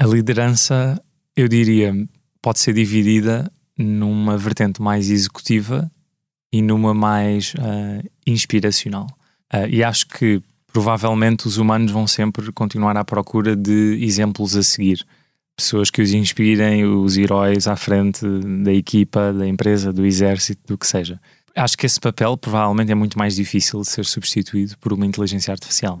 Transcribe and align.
A 0.00 0.06
liderança, 0.06 0.98
eu 1.36 1.46
diria, 1.46 1.94
pode 2.40 2.58
ser 2.58 2.72
dividida 2.72 3.52
numa 3.76 4.38
vertente 4.38 4.80
mais 4.80 5.10
executiva 5.10 5.90
e 6.50 6.62
numa 6.62 6.94
mais 6.94 7.52
uh, 7.52 8.10
inspiracional. 8.26 9.06
Uh, 9.52 9.68
e 9.68 9.84
acho 9.84 10.08
que 10.08 10.42
provavelmente 10.72 11.46
os 11.46 11.58
humanos 11.58 11.92
vão 11.92 12.06
sempre 12.06 12.50
continuar 12.50 12.96
à 12.96 13.04
procura 13.04 13.54
de 13.54 13.98
exemplos 14.02 14.56
a 14.56 14.62
seguir. 14.62 15.04
Pessoas 15.54 15.90
que 15.90 16.00
os 16.00 16.14
inspirem, 16.14 16.86
os 16.86 17.18
heróis 17.18 17.68
à 17.68 17.76
frente 17.76 18.24
da 18.64 18.72
equipa, 18.72 19.34
da 19.34 19.46
empresa, 19.46 19.92
do 19.92 20.06
exército, 20.06 20.62
do 20.66 20.78
que 20.78 20.86
seja. 20.86 21.20
Acho 21.54 21.76
que 21.76 21.84
esse 21.84 22.00
papel 22.00 22.38
provavelmente 22.38 22.90
é 22.90 22.94
muito 22.94 23.18
mais 23.18 23.36
difícil 23.36 23.82
de 23.82 23.88
ser 23.90 24.06
substituído 24.06 24.78
por 24.78 24.94
uma 24.94 25.04
inteligência 25.04 25.52
artificial. 25.52 26.00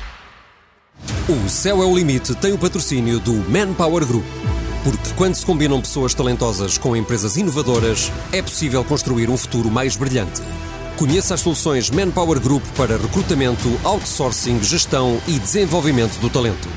O 1.27 1.49
Céu 1.49 1.81
é 1.81 1.85
o 1.85 1.95
Limite 1.95 2.35
tem 2.35 2.51
o 2.51 2.57
patrocínio 2.57 3.19
do 3.19 3.33
Manpower 3.49 4.05
Group. 4.05 4.25
Porque 4.83 5.13
quando 5.15 5.35
se 5.35 5.45
combinam 5.45 5.79
pessoas 5.79 6.13
talentosas 6.13 6.77
com 6.77 6.95
empresas 6.95 7.37
inovadoras, 7.37 8.11
é 8.31 8.41
possível 8.41 8.83
construir 8.83 9.29
um 9.29 9.37
futuro 9.37 9.69
mais 9.69 9.95
brilhante. 9.95 10.41
Conheça 10.97 11.35
as 11.35 11.41
soluções 11.41 11.89
Manpower 11.89 12.39
Group 12.39 12.63
para 12.75 12.97
recrutamento, 12.97 13.69
outsourcing, 13.83 14.61
gestão 14.63 15.21
e 15.27 15.39
desenvolvimento 15.39 16.19
do 16.19 16.29
talento. 16.29 16.67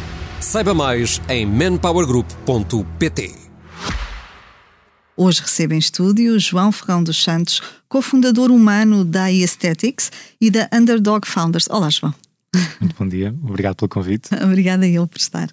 Saiba 0.40 0.74
mais 0.74 1.20
em 1.28 1.46
manpowergroup.pt. 1.46 3.34
Hoje 5.16 5.40
recebe 5.42 5.74
em 5.74 5.78
estúdio 5.78 6.38
João 6.40 6.72
Ferrão 6.72 7.02
dos 7.02 7.22
Santos, 7.22 7.62
cofundador 7.88 8.50
humano 8.50 9.04
da 9.04 9.28
iAesthetics 9.28 10.10
e 10.40 10.50
da 10.50 10.68
Underdog 10.72 11.26
Founders. 11.26 11.66
Olá, 11.70 11.88
João. 11.88 12.14
Muito 12.80 12.96
bom 12.98 13.08
dia, 13.08 13.34
obrigado 13.42 13.76
pelo 13.76 13.88
convite. 13.88 14.28
Obrigada 14.42 14.84
a 14.84 14.88
ele 14.88 15.06
por 15.06 15.18
estar. 15.18 15.48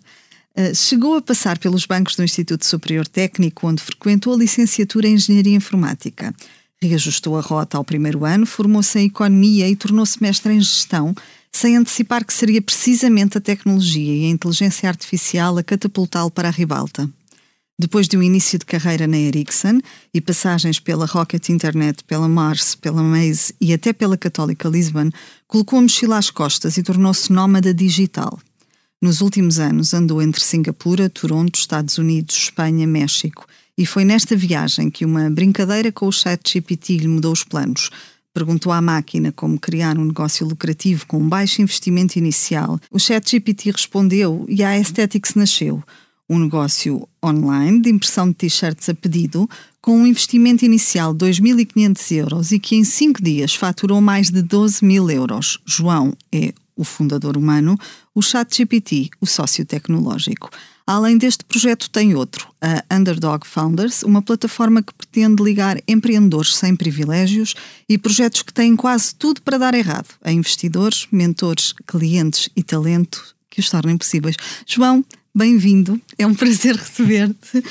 Uh, 0.58 0.76
chegou 0.76 1.16
a 1.16 1.22
passar 1.22 1.58
pelos 1.58 1.86
bancos 1.86 2.16
do 2.16 2.24
Instituto 2.24 2.66
Superior 2.66 3.08
Técnico, 3.08 3.68
onde 3.68 3.82
frequentou 3.82 4.34
a 4.34 4.38
licenciatura 4.38 5.08
em 5.08 5.14
Engenharia 5.14 5.56
Informática. 5.56 6.34
Reajustou 6.82 7.38
a 7.38 7.42
rota 7.42 7.78
ao 7.78 7.84
primeiro 7.84 8.26
ano, 8.26 8.46
formou-se 8.46 9.00
em 9.00 9.06
Economia 9.06 9.70
e 9.70 9.76
tornou-se 9.76 10.22
mestre 10.22 10.54
em 10.54 10.60
Gestão, 10.60 11.16
sem 11.52 11.78
antecipar 11.78 12.26
que 12.26 12.34
seria 12.34 12.62
precisamente 12.62 13.38
a 13.38 13.42
tecnologia 13.42 14.14
e 14.14 14.26
a 14.26 14.30
inteligência 14.30 14.90
artificial 14.90 15.58
a 15.58 15.64
catapultá-lo 15.64 16.32
para 16.32 16.48
a 16.48 16.52
ribalta. 16.52 17.10
Depois 17.82 18.08
de 18.08 18.16
um 18.16 18.22
início 18.22 18.60
de 18.60 18.66
carreira 18.66 19.08
na 19.08 19.18
Ericsson 19.18 19.80
e 20.14 20.22
passagens 20.22 20.80
pela 20.80 21.08
Rocket 21.08 21.50
Internet, 21.50 22.04
pela 22.04 22.30
Mars, 22.30 22.76
pela 22.76 23.02
Maze 23.02 23.56
e 23.60 23.74
até 23.74 23.92
pela 23.92 24.16
Católica 24.16 24.70
Lisbon, 24.70 25.10
colocou 25.52 25.80
a 25.80 25.82
mochila 25.82 26.18
às 26.18 26.30
costas 26.30 26.78
e 26.78 26.84
tornou-se 26.84 27.30
nómada 27.30 27.74
digital. 27.74 28.40
Nos 29.02 29.20
últimos 29.20 29.60
anos 29.60 29.94
andou 29.94 30.22
entre 30.22 30.42
Singapura, 30.42 31.10
Toronto, 31.10 31.60
Estados 31.60 31.98
Unidos, 31.98 32.38
Espanha, 32.38 32.88
México 32.88 33.46
e 33.78 33.86
foi 33.86 34.06
nesta 34.06 34.34
viagem 34.34 34.90
que 34.90 35.04
uma 35.04 35.30
brincadeira 35.30 35.92
com 35.92 36.08
o 36.08 36.12
chat 36.12 36.54
GPT 36.54 37.00
lhe 37.00 37.08
mudou 37.10 37.34
os 37.34 37.44
planos. 37.44 37.90
Perguntou 38.34 38.72
à 38.72 38.82
máquina 38.82 39.34
como 39.34 39.60
criar 39.60 39.98
um 39.98 40.06
negócio 40.06 40.48
lucrativo 40.48 41.06
com 41.06 41.18
um 41.18 41.28
baixo 41.28 41.62
investimento 41.62 42.18
inicial. 42.18 42.80
O 42.90 42.98
chat 42.98 43.30
GPT 43.30 43.72
respondeu 43.72 44.46
e 44.48 44.64
a 44.64 44.70
Aesthetics 44.70 45.36
nasceu– 45.36 45.84
um 46.32 46.40
negócio 46.40 47.06
online 47.24 47.82
de 47.82 47.90
impressão 47.90 48.30
de 48.30 48.36
t-shirts 48.36 48.88
a 48.88 48.94
pedido, 48.94 49.50
com 49.82 50.00
um 50.00 50.08
investimento 50.08 50.64
inicial 50.64 51.14
de 51.14 51.26
2.500 51.26 52.16
euros 52.16 52.52
e 52.54 52.60
que 52.60 52.78
em 52.78 52.86
5 52.86 53.22
dias 53.22 53.54
faturou 53.54 54.00
mais 54.00 54.30
de 54.30 54.42
12 54.42 54.86
mil 54.86 55.10
euros. 55.10 55.60
João 55.66 56.14
é 56.32 56.54
o 56.74 56.86
fundador 56.86 57.36
humano, 57.36 57.78
o 58.16 58.22
ChatGPT, 58.22 59.10
o 59.20 59.26
sócio 59.26 59.66
tecnológico. 59.66 60.50
Além 60.88 61.18
deste 61.18 61.44
projeto, 61.44 61.90
tem 61.90 62.16
outro, 62.16 62.48
a 62.62 62.96
Underdog 62.96 63.46
Founders, 63.46 64.02
uma 64.02 64.22
plataforma 64.22 64.82
que 64.82 64.94
pretende 64.94 65.44
ligar 65.44 65.82
empreendedores 65.86 66.56
sem 66.56 66.78
privilégios 66.78 67.56
e 67.90 67.98
projetos 67.98 68.42
que 68.42 68.54
têm 68.54 68.78
quase 68.78 69.14
tudo 69.16 69.42
para 69.42 69.58
dar 69.58 69.74
errado 69.74 70.08
a 70.24 70.32
investidores, 70.32 71.08
mentores, 71.12 71.74
clientes 71.86 72.50
e 72.56 72.64
talento 72.64 73.36
que 73.50 73.60
os 73.60 73.70
tornem 73.70 73.98
possíveis. 73.98 74.38
João, 74.66 75.04
bem-vindo. 75.34 76.00
É 76.18 76.28
um 76.28 76.34
prazer 76.34 76.76
receber-te, 76.76 77.64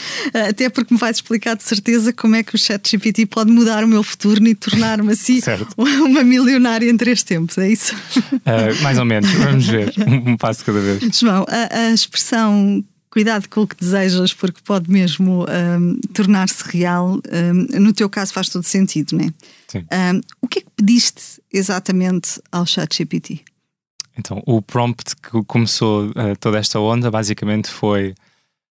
até 0.48 0.68
porque 0.68 0.94
me 0.94 0.98
vais 0.98 1.16
explicar 1.16 1.54
de 1.56 1.62
certeza 1.62 2.12
como 2.12 2.34
é 2.34 2.42
que 2.42 2.54
o 2.54 2.58
ChatGPT 2.58 3.26
pode 3.26 3.50
mudar 3.50 3.84
o 3.84 3.88
meu 3.88 4.02
futuro 4.02 4.46
e 4.46 4.54
tornar-me 4.54 5.12
assim 5.12 5.40
certo. 5.40 5.74
uma 5.76 6.24
milionária 6.24 6.90
em 6.90 6.96
três 6.96 7.22
tempos, 7.22 7.58
é 7.58 7.70
isso? 7.70 7.94
Uh, 8.16 8.82
mais 8.82 8.98
ou 8.98 9.04
menos, 9.04 9.30
vamos 9.32 9.66
ver, 9.66 9.92
um, 10.06 10.36
passo 10.36 10.64
cada 10.64 10.80
vez. 10.80 11.18
João, 11.18 11.44
a, 11.48 11.76
a, 11.76 11.92
expressão 11.92 12.84
cuidado 13.10 13.48
com 13.48 13.62
o 13.62 13.66
que 13.66 13.76
desejas, 13.76 14.32
porque 14.32 14.60
pode 14.64 14.90
mesmo 14.90 15.44
um, 15.44 16.00
tornar-se 16.14 16.62
real, 16.64 17.20
um, 17.30 17.80
no 17.80 17.92
teu 17.92 18.08
caso 18.08 18.32
faz 18.32 18.48
todo 18.48 18.62
sentido, 18.62 19.16
não 19.16 19.24
é? 19.24 19.32
Sim. 19.68 19.84
o 20.40 20.48
que 20.48 20.60
é 20.60 20.62
que 20.62 20.68
pediste 20.76 21.22
exatamente 21.52 22.40
ao 22.50 22.66
ChatGPT? 22.66 23.42
Então, 24.20 24.42
o 24.46 24.60
prompt 24.60 25.16
que 25.16 25.42
começou 25.46 26.10
uh, 26.10 26.36
toda 26.38 26.58
esta 26.58 26.78
onda 26.78 27.10
basicamente 27.10 27.70
foi: 27.70 28.14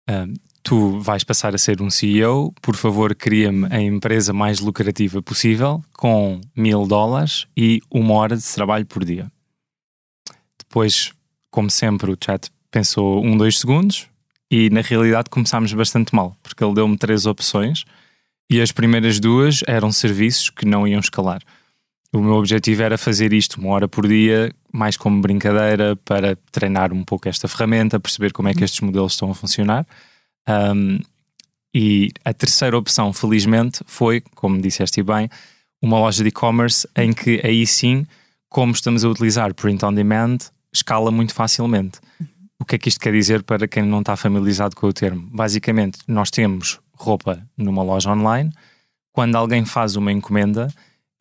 uh, 0.07 0.39
tu 0.61 0.99
vais 0.99 1.23
passar 1.23 1.55
a 1.55 1.57
ser 1.57 1.81
um 1.81 1.89
CEO, 1.89 2.53
por 2.61 2.75
favor, 2.75 3.15
cria-me 3.15 3.67
a 3.71 3.81
empresa 3.81 4.31
mais 4.31 4.59
lucrativa 4.59 5.19
possível, 5.19 5.83
com 5.93 6.39
mil 6.55 6.85
dólares 6.85 7.47
e 7.57 7.81
uma 7.89 8.13
hora 8.13 8.37
de 8.37 8.43
trabalho 8.43 8.85
por 8.85 9.03
dia. 9.03 9.31
Depois, 10.59 11.11
como 11.49 11.71
sempre, 11.71 12.11
o 12.11 12.17
chat 12.23 12.51
pensou 12.69 13.25
um, 13.25 13.35
dois 13.35 13.59
segundos 13.59 14.07
e 14.49 14.69
na 14.69 14.81
realidade 14.81 15.29
começámos 15.31 15.73
bastante 15.73 16.13
mal, 16.13 16.37
porque 16.43 16.63
ele 16.63 16.75
deu-me 16.75 16.97
três 16.97 17.25
opções 17.25 17.83
e 18.47 18.61
as 18.61 18.71
primeiras 18.71 19.19
duas 19.19 19.61
eram 19.67 19.91
serviços 19.91 20.51
que 20.51 20.65
não 20.67 20.87
iam 20.87 20.99
escalar. 20.99 21.41
O 22.13 22.19
meu 22.19 22.33
objetivo 22.33 22.83
era 22.83 22.97
fazer 22.97 23.33
isto 23.33 23.59
uma 23.59 23.71
hora 23.71 23.87
por 23.87 24.07
dia, 24.07 24.53
mais 24.71 24.97
como 24.97 25.21
brincadeira, 25.21 25.95
para 25.97 26.37
treinar 26.51 26.93
um 26.93 27.03
pouco 27.03 27.27
esta 27.27 27.47
ferramenta, 27.47 27.99
perceber 27.99 28.31
como 28.31 28.49
é 28.49 28.53
que 28.53 28.59
uhum. 28.59 28.65
estes 28.65 28.81
modelos 28.81 29.13
estão 29.13 29.31
a 29.31 29.35
funcionar. 29.35 29.85
Um, 30.47 30.99
e 31.73 32.11
a 32.25 32.33
terceira 32.33 32.77
opção, 32.77 33.13
felizmente, 33.13 33.81
foi, 33.85 34.21
como 34.35 34.61
disseste 34.61 35.01
bem, 35.01 35.29
uma 35.81 35.99
loja 35.99 36.23
de 36.23 36.29
e-commerce 36.29 36.87
em 36.95 37.13
que 37.13 37.41
aí 37.43 37.65
sim, 37.65 38.05
como 38.49 38.73
estamos 38.73 39.03
a 39.03 39.09
utilizar 39.09 39.53
print 39.53 39.83
on 39.85 39.93
demand, 39.93 40.37
escala 40.73 41.11
muito 41.11 41.33
facilmente. 41.33 41.99
Uhum. 42.19 42.27
O 42.59 42.65
que 42.65 42.75
é 42.75 42.77
que 42.77 42.89
isto 42.89 42.99
quer 42.99 43.13
dizer 43.13 43.41
para 43.43 43.67
quem 43.67 43.83
não 43.83 44.01
está 44.01 44.15
familiarizado 44.15 44.75
com 44.75 44.87
o 44.87 44.93
termo? 44.93 45.27
Basicamente, 45.31 45.99
nós 46.07 46.29
temos 46.29 46.79
roupa 46.93 47.41
numa 47.57 47.81
loja 47.81 48.11
online, 48.11 48.51
quando 49.11 49.35
alguém 49.35 49.65
faz 49.65 49.95
uma 49.95 50.11
encomenda, 50.11 50.67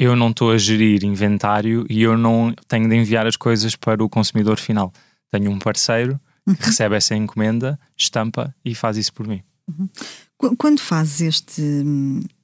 eu 0.01 0.17
não 0.17 0.31
estou 0.31 0.51
a 0.51 0.57
gerir 0.57 1.05
inventário 1.05 1.85
e 1.91 2.01
eu 2.01 2.17
não 2.17 2.55
tenho 2.67 2.89
de 2.89 2.97
enviar 2.97 3.27
as 3.27 3.37
coisas 3.37 3.77
para 3.77 4.03
o 4.03 4.09
consumidor 4.09 4.59
final. 4.59 4.91
Tenho 5.31 5.51
um 5.51 5.59
parceiro 5.59 6.19
que 6.47 6.51
uhum. 6.53 6.57
recebe 6.59 6.97
essa 6.97 7.15
encomenda, 7.15 7.79
estampa 7.99 8.55
e 8.65 8.75
faz 8.75 8.97
isso 8.97 9.13
por 9.13 9.29
mim. 9.29 9.43
Uhum. 9.69 10.57
Quando 10.57 10.81
fazes 10.81 11.21
este, 11.21 11.63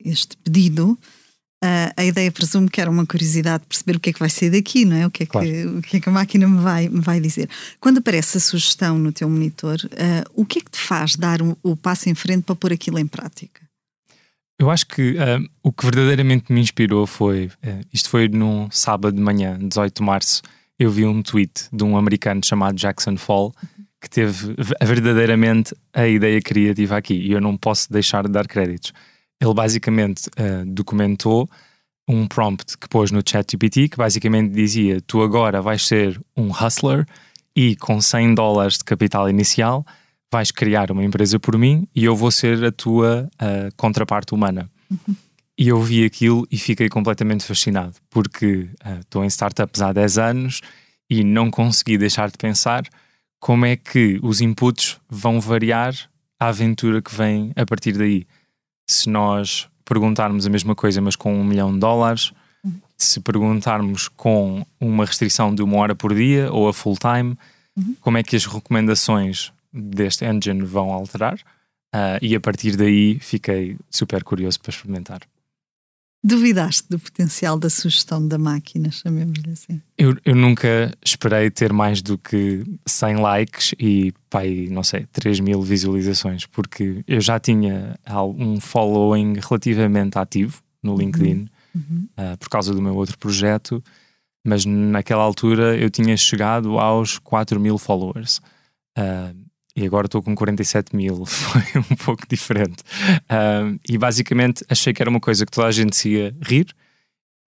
este 0.04 0.36
pedido, 0.36 0.98
a 1.96 2.04
ideia 2.04 2.30
presumo 2.30 2.70
que 2.70 2.78
era 2.78 2.90
uma 2.90 3.06
curiosidade 3.06 3.62
de 3.62 3.68
perceber 3.68 3.96
o 3.96 4.00
que 4.00 4.10
é 4.10 4.12
que 4.12 4.20
vai 4.20 4.28
sair 4.28 4.50
daqui, 4.50 4.84
não 4.84 4.94
é? 4.94 5.06
O 5.06 5.10
que 5.10 5.22
é 5.22 5.26
que, 5.26 5.32
claro. 5.32 5.78
o 5.78 5.82
que, 5.82 5.96
é 5.96 6.00
que 6.00 6.08
a 6.10 6.12
máquina 6.12 6.46
me 6.46 6.60
vai, 6.60 6.90
me 6.90 7.00
vai 7.00 7.18
dizer. 7.18 7.48
Quando 7.80 7.98
aparece 7.98 8.36
a 8.36 8.40
sugestão 8.40 8.98
no 8.98 9.12
teu 9.12 9.30
monitor, 9.30 9.78
uh, 9.84 10.30
o 10.34 10.44
que 10.44 10.58
é 10.58 10.62
que 10.62 10.70
te 10.70 10.78
faz 10.78 11.16
dar 11.16 11.40
um, 11.40 11.56
o 11.62 11.74
passo 11.74 12.10
em 12.10 12.14
frente 12.14 12.42
para 12.42 12.54
pôr 12.54 12.74
aquilo 12.74 12.98
em 12.98 13.06
prática? 13.06 13.65
Eu 14.58 14.70
acho 14.70 14.86
que 14.86 15.12
uh, 15.12 15.48
o 15.62 15.70
que 15.70 15.84
verdadeiramente 15.84 16.50
me 16.52 16.60
inspirou 16.60 17.06
foi. 17.06 17.46
Uh, 17.46 17.84
isto 17.92 18.08
foi 18.08 18.28
num 18.28 18.70
sábado 18.70 19.14
de 19.14 19.22
manhã, 19.22 19.58
18 19.60 19.96
de 19.96 20.02
março. 20.02 20.42
Eu 20.78 20.90
vi 20.90 21.04
um 21.04 21.22
tweet 21.22 21.68
de 21.72 21.84
um 21.84 21.96
americano 21.96 22.40
chamado 22.44 22.76
Jackson 22.76 23.16
Fall 23.16 23.54
que 24.00 24.10
teve 24.10 24.54
verdadeiramente 24.82 25.74
a 25.92 26.06
ideia 26.06 26.40
criativa 26.40 26.96
aqui 26.96 27.14
e 27.14 27.32
eu 27.32 27.40
não 27.40 27.56
posso 27.56 27.90
deixar 27.90 28.24
de 28.24 28.30
dar 28.30 28.46
créditos. 28.46 28.92
Ele 29.40 29.52
basicamente 29.52 30.28
uh, 30.28 30.64
documentou 30.66 31.48
um 32.08 32.26
prompt 32.26 32.78
que 32.78 32.88
pôs 32.88 33.10
no 33.10 33.20
ChatGPT 33.26 33.88
que 33.88 33.96
basicamente 33.96 34.52
dizia: 34.52 35.00
Tu 35.02 35.20
agora 35.22 35.60
vais 35.60 35.86
ser 35.86 36.18
um 36.36 36.50
hustler 36.50 37.06
e 37.54 37.76
com 37.76 38.00
100 38.00 38.34
dólares 38.34 38.78
de 38.78 38.84
capital 38.84 39.28
inicial 39.28 39.84
vais 40.32 40.50
criar 40.50 40.90
uma 40.90 41.04
empresa 41.04 41.38
por 41.38 41.56
mim 41.56 41.86
e 41.94 42.04
eu 42.04 42.16
vou 42.16 42.30
ser 42.30 42.64
a 42.64 42.72
tua 42.72 43.28
uh, 43.34 43.74
contraparte 43.76 44.34
humana. 44.34 44.68
Uhum. 44.90 45.16
E 45.58 45.68
eu 45.68 45.80
vi 45.80 46.04
aquilo 46.04 46.46
e 46.50 46.58
fiquei 46.58 46.88
completamente 46.88 47.44
fascinado, 47.44 47.94
porque 48.10 48.68
uh, 48.84 49.00
estou 49.00 49.24
em 49.24 49.28
startups 49.28 49.80
há 49.80 49.92
10 49.92 50.18
anos 50.18 50.60
e 51.08 51.24
não 51.24 51.50
consegui 51.50 51.96
deixar 51.96 52.30
de 52.30 52.36
pensar 52.36 52.84
como 53.40 53.64
é 53.64 53.76
que 53.76 54.18
os 54.22 54.40
inputs 54.40 54.98
vão 55.08 55.40
variar 55.40 55.94
a 56.38 56.48
aventura 56.48 57.00
que 57.00 57.14
vem 57.14 57.52
a 57.56 57.64
partir 57.64 57.92
daí. 57.92 58.26
Se 58.88 59.08
nós 59.08 59.68
perguntarmos 59.84 60.46
a 60.46 60.50
mesma 60.50 60.74
coisa, 60.74 61.00
mas 61.00 61.16
com 61.16 61.34
um 61.34 61.44
milhão 61.44 61.72
de 61.72 61.78
dólares, 61.78 62.32
se 62.96 63.20
perguntarmos 63.20 64.08
com 64.08 64.66
uma 64.80 65.04
restrição 65.04 65.54
de 65.54 65.62
uma 65.62 65.76
hora 65.76 65.94
por 65.94 66.14
dia 66.14 66.50
ou 66.52 66.68
a 66.68 66.72
full 66.72 66.96
time, 66.96 67.36
uhum. 67.76 67.96
como 68.00 68.18
é 68.18 68.22
que 68.22 68.36
as 68.36 68.46
recomendações 68.46 69.52
deste 69.76 70.24
engine 70.24 70.62
vão 70.62 70.92
alterar? 70.92 71.38
Uh, 71.94 72.18
e 72.20 72.34
a 72.34 72.40
partir 72.40 72.76
daí 72.76 73.18
fiquei 73.20 73.76
super 73.90 74.22
curioso 74.24 74.60
para 74.60 74.70
experimentar. 74.70 75.20
Duvidaste 76.22 76.88
do 76.90 76.98
potencial 76.98 77.56
da 77.56 77.70
sugestão 77.70 78.26
da 78.26 78.36
máquina, 78.36 78.90
chamemos-lhe 78.90 79.52
assim? 79.52 79.80
Eu, 79.96 80.16
eu 80.24 80.34
nunca 80.34 80.92
esperei 81.04 81.50
ter 81.50 81.72
mais 81.72 82.02
do 82.02 82.18
que 82.18 82.64
100 82.84 83.16
likes 83.16 83.74
e, 83.78 84.12
pai, 84.28 84.66
não 84.68 84.82
sei, 84.82 85.06
3 85.12 85.38
mil 85.38 85.62
visualizações, 85.62 86.44
porque 86.44 87.04
eu 87.06 87.20
já 87.20 87.38
tinha 87.38 87.96
um 88.36 88.58
following 88.58 89.34
relativamente 89.34 90.18
ativo 90.18 90.60
no 90.82 90.92
uhum. 90.92 90.98
LinkedIn 90.98 91.48
uhum. 91.72 92.08
uh, 92.18 92.36
por 92.38 92.48
causa 92.48 92.74
do 92.74 92.82
meu 92.82 92.96
outro 92.96 93.16
projeto, 93.18 93.80
mas 94.44 94.64
naquela 94.64 95.22
altura 95.22 95.76
eu 95.76 95.88
tinha 95.88 96.16
chegado 96.16 96.78
aos 96.78 97.18
4 97.18 97.60
mil 97.60 97.78
followers. 97.78 98.40
Uh, 98.98 99.45
e 99.76 99.84
agora 99.84 100.06
estou 100.06 100.22
com 100.22 100.34
47 100.34 100.96
mil, 100.96 101.24
foi 101.26 101.62
um 101.80 101.96
pouco 101.96 102.22
diferente. 102.26 102.82
Uh, 103.24 103.78
e 103.86 103.98
basicamente 103.98 104.64
achei 104.70 104.94
que 104.94 105.02
era 105.02 105.10
uma 105.10 105.20
coisa 105.20 105.44
que 105.44 105.52
toda 105.52 105.68
a 105.68 105.72
gente 105.72 105.94
se 105.94 106.08
ia 106.08 106.34
rir, 106.42 106.74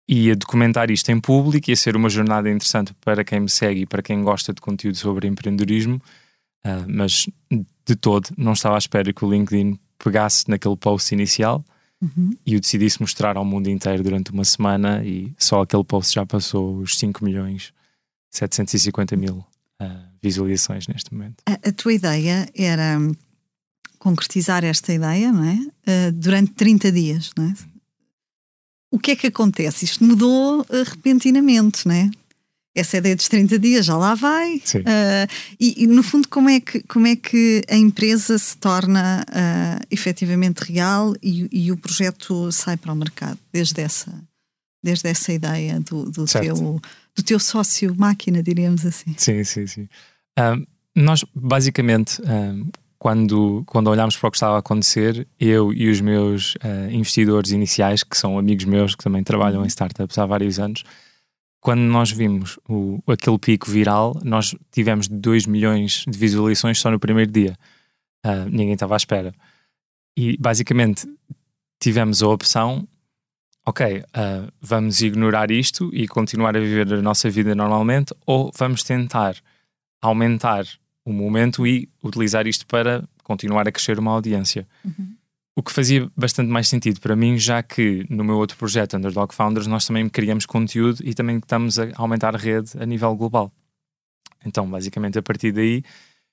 ia 0.10 0.36
documentar 0.36 0.90
isto 0.90 1.10
em 1.12 1.20
público, 1.20 1.70
ia 1.70 1.76
ser 1.76 1.96
uma 1.96 2.10
jornada 2.10 2.50
interessante 2.50 2.94
para 2.96 3.24
quem 3.24 3.40
me 3.40 3.50
segue 3.50 3.82
e 3.82 3.86
para 3.86 4.02
quem 4.02 4.24
gosta 4.24 4.54
de 4.54 4.60
conteúdo 4.60 4.98
sobre 4.98 5.28
empreendedorismo, 5.28 6.02
uh, 6.66 6.86
mas 6.88 7.30
de 7.88 7.96
todo 7.96 8.30
não 8.36 8.54
estava 8.54 8.76
à 8.76 8.80
espera 8.80 9.14
que 9.14 9.24
o 9.24 9.30
LinkedIn 9.30 9.80
pegasse 10.00 10.50
naquele 10.50 10.76
post 10.76 11.14
inicial 11.14 11.64
uhum. 12.02 12.36
e 12.46 12.56
o 12.56 12.60
decidisse 12.60 13.00
mostrar 13.00 13.38
ao 13.38 13.46
mundo 13.46 13.70
inteiro 13.70 14.02
durante 14.04 14.32
uma 14.32 14.44
semana 14.44 15.04
e 15.06 15.32
só 15.38 15.62
aquele 15.62 15.84
post 15.84 16.14
já 16.14 16.26
passou 16.26 16.78
os 16.80 16.98
5 16.98 17.24
milhões 17.24 17.72
750 18.32 19.16
mil 19.16 19.46
uh, 19.82 20.15
visualizações 20.28 20.88
neste 20.88 21.14
momento. 21.14 21.36
A, 21.46 21.54
a, 21.54 21.72
tua 21.72 21.94
ideia 21.94 22.50
era 22.56 22.98
concretizar 24.00 24.64
esta 24.64 24.94
ideia, 24.94 25.32
não 25.32 25.44
é? 25.44 25.56
Uh, 25.56 26.12
durante 26.14 26.52
30 26.54 26.92
dias, 26.92 27.32
não 27.38 27.46
é? 27.46 27.54
O 28.92 29.00
que 29.00 29.12
é 29.12 29.16
que 29.16 29.28
acontece? 29.28 29.86
Isto 29.86 30.04
mudou 30.04 30.62
uh, 30.62 30.66
repentinamente, 30.86 31.88
não 31.88 31.96
é? 31.96 32.10
essa 32.76 32.98
ideia 32.98 33.16
dos 33.16 33.30
30 33.30 33.58
dias 33.58 33.86
já 33.86 33.96
lá 33.96 34.14
vai. 34.14 34.58
Uh, 34.58 35.32
e, 35.58 35.84
e, 35.84 35.88
no 35.88 36.04
fundo, 36.04 36.28
como 36.28 36.50
é 36.50 36.60
que, 36.60 36.82
como 36.84 37.08
é 37.08 37.16
que 37.16 37.64
a 37.70 37.76
empresa 37.78 38.38
se 38.38 38.58
torna 38.58 39.26
uh, 39.30 39.86
efetivamente 39.90 40.60
real 40.60 41.16
e, 41.24 41.48
e, 41.52 41.72
o 41.72 41.78
projeto 41.78 42.52
sai 42.52 42.76
para 42.76 42.92
o 42.92 42.96
mercado 42.96 43.40
desde 43.54 43.82
essa, 43.82 44.14
desde 44.84 45.08
essa 45.08 45.32
ideia 45.32 45.80
do, 45.80 46.12
do 46.12 46.26
teu, 46.26 46.82
do 47.16 47.24
teu 47.24 47.40
sócio 47.40 47.96
máquina, 47.96 48.44
diríamos 48.44 48.86
assim? 48.86 49.16
Sim, 49.18 49.42
sim, 49.46 49.66
sim. 49.66 49.88
Um, 50.38 50.66
nós, 50.96 51.26
basicamente, 51.34 52.22
um, 52.22 52.70
quando, 52.98 53.64
quando 53.66 53.88
olhámos 53.88 54.18
para 54.18 54.28
o 54.28 54.32
que 54.32 54.38
estava 54.38 54.56
a 54.56 54.60
acontecer, 54.60 55.28
eu 55.40 55.72
e 55.74 55.90
os 55.90 56.02
meus 56.02 56.56
uh, 56.56 56.90
investidores 56.92 57.52
iniciais, 57.52 58.04
que 58.04 58.18
são 58.18 58.40
amigos 58.40 58.66
meus 58.66 58.96
que 58.96 59.04
também 59.04 59.24
trabalham 59.24 59.64
em 59.64 59.68
startups 59.68 60.18
há 60.18 60.26
vários 60.26 60.60
anos, 60.60 60.84
quando 61.60 61.82
nós 61.82 62.12
vimos 62.12 62.60
o, 62.70 63.02
aquele 63.08 63.40
pico 63.40 63.70
viral, 63.70 64.20
nós 64.24 64.56
tivemos 64.72 65.08
2 65.08 65.48
milhões 65.48 66.06
de 66.08 66.18
visualizações 66.18 66.80
só 66.80 66.92
no 66.92 67.00
primeiro 67.00 67.32
dia. 67.32 67.58
Uh, 68.26 68.50
ninguém 68.50 68.74
estava 68.74 68.96
à 68.96 68.98
espera. 68.98 69.34
E 70.18 70.38
basicamente 70.38 71.08
tivemos 71.80 72.24
a 72.24 72.28
opção: 72.28 72.88
ok, 73.66 73.98
uh, 73.98 74.52
vamos 74.62 75.02
ignorar 75.02 75.52
isto 75.52 75.90
e 75.94 76.08
continuar 76.08 76.56
a 76.56 76.60
viver 76.60 76.94
a 76.94 77.02
nossa 77.02 77.30
vida 77.30 77.54
normalmente, 77.54 78.14
ou 78.26 78.52
vamos 78.56 78.84
tentar 78.84 79.36
aumentar 80.02 80.66
o 81.06 81.14
momento 81.14 81.66
e 81.66 81.88
utilizar 82.04 82.48
isto 82.48 82.66
para 82.66 83.08
continuar 83.24 83.68
a 83.68 83.72
crescer 83.72 84.00
uma 84.00 84.12
audiência. 84.12 84.68
Uhum. 84.84 85.16
O 85.58 85.64
que 85.64 85.72
fazia 85.72 86.10
bastante 86.18 86.50
mais 86.50 86.68
sentido 86.68 87.00
para 87.00 87.16
mim, 87.16 87.38
já 87.38 87.64
que 87.64 88.06
no 88.10 88.24
meu 88.24 88.36
outro 88.36 88.58
projeto, 88.58 88.98
Underdog 88.98 89.34
Founders, 89.34 89.68
nós 89.68 89.86
também 89.88 90.10
criamos 90.10 90.46
conteúdo 90.46 91.00
e 91.04 91.14
também 91.14 91.38
estamos 91.38 91.80
a 91.80 91.88
aumentar 91.96 92.36
a 92.36 92.38
rede 92.38 92.72
a 92.78 92.86
nível 92.86 93.16
global. 93.16 93.52
Então, 94.46 94.70
basicamente, 94.70 95.18
a 95.18 95.24
partir 95.24 95.54
daí, 95.54 95.82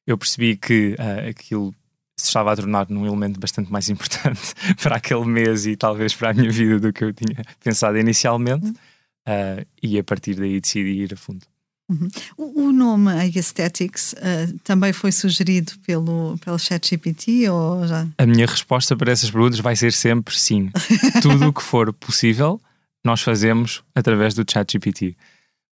eu 0.07 0.19
percebi 0.19 0.57
que 0.57 0.97
uh, 0.99 1.31
aquilo 1.31 1.73
se 2.17 2.27
estava 2.27 2.53
a 2.53 2.57
tornar 2.57 2.89
num 2.89 3.07
elemento 3.07 3.39
bastante 3.39 3.71
mais 3.71 3.89
importante 3.91 4.55
para 4.83 4.97
aquele 4.97 5.25
mês 5.25 5.67
e 5.67 5.77
talvez 5.77 6.15
para 6.15 6.31
a 6.31 6.35
minha 6.35 6.51
vida 6.51 6.81
do 6.81 6.93
que 6.93 7.05
eu 7.05 7.13
tinha 7.13 7.43
pensado 7.63 7.97
inicialmente. 7.99 8.69
Uh, 8.69 9.65
e 9.81 10.01
a 10.01 10.05
partir 10.05 10.35
daí 10.35 10.61
decidi 10.61 11.03
ir 11.03 11.15
a 11.15 11.17
fundo. 11.17 11.47
Uhum. 11.89 12.09
O, 12.37 12.69
o, 12.69 12.73
nome 12.73 13.11
Aesthetics 13.11 14.15
uh, 14.15 14.59
também 14.65 14.93
foi 14.93 15.13
sugerido 15.13 15.73
pelo, 15.85 16.39
pelo 16.39 16.59
ChatGPT 16.59 17.49
ou 17.51 17.87
já? 17.87 18.07
A 18.17 18.27
minha 18.27 18.47
resposta 18.47 18.97
para 18.97 19.13
essas 19.13 19.31
perguntas 19.31 19.61
vai 19.61 19.77
ser 19.77 19.93
sempre 19.93 20.39
sim. 20.39 20.71
Tudo 21.21 21.49
o 21.49 21.53
que 21.53 21.63
for 21.63 21.93
possível, 21.93 22.61
nós 23.05 23.21
fazemos 23.21 23.83
através 23.95 24.35
do 24.35 24.45
ChatGPT. 24.49 25.17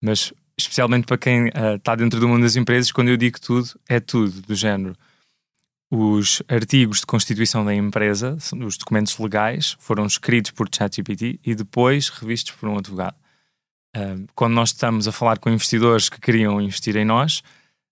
Mas, 0.03 0.33
especialmente 0.59 1.07
para 1.07 1.17
quem 1.17 1.49
uh, 1.49 1.77
está 1.77 1.95
dentro 1.95 2.21
do 2.21 2.29
mundo 2.29 2.43
das 2.43 2.57
empresas, 2.57 2.93
quando 2.93 3.09
eu 3.09 3.17
digo 3.17 3.41
tudo, 3.41 3.69
é 3.89 4.01
tudo 4.01 4.43
do 4.43 4.55
género. 4.55 4.97
Os 5.91 6.43
artigos 6.49 7.01
de 7.01 7.07
constituição 7.07 7.65
da 7.65 7.75
empresa, 7.75 8.37
os 8.65 8.77
documentos 8.77 9.19
legais, 9.19 9.77
foram 9.81 10.07
escritos 10.07 10.51
por 10.53 10.69
ChatGPT 10.73 11.41
e 11.45 11.55
depois 11.55 12.09
revistos 12.09 12.55
por 12.55 12.69
um 12.69 12.79
advogado 12.79 13.20
quando 14.35 14.55
nós 14.55 14.71
estamos 14.71 15.09
a 15.09 15.13
falar 15.13 15.39
com 15.39 15.51
investidores 15.51 16.09
que 16.09 16.21
queriam 16.21 16.61
investir 16.61 16.97
em 16.97 17.05
nós, 17.05 17.39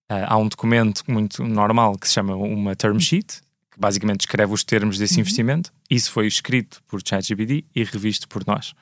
uh, 0.09 0.25
há 0.27 0.37
um 0.37 0.47
documento 0.47 1.03
muito 1.07 1.43
normal 1.43 1.97
que 1.97 2.07
se 2.07 2.13
chama 2.13 2.35
uma 2.35 2.75
term 2.75 2.99
sheet, 2.99 3.41
que 3.71 3.79
basicamente 3.79 4.19
descreve 4.19 4.53
os 4.53 4.63
termos 4.63 4.97
desse 4.97 5.15
uhum. 5.15 5.21
investimento. 5.21 5.71
Isso 5.89 6.11
foi 6.11 6.27
escrito 6.27 6.81
por 6.87 7.01
ChatGPT 7.05 7.65
e 7.75 7.83
revisto 7.83 8.27
por 8.27 8.45
nós. 8.45 8.73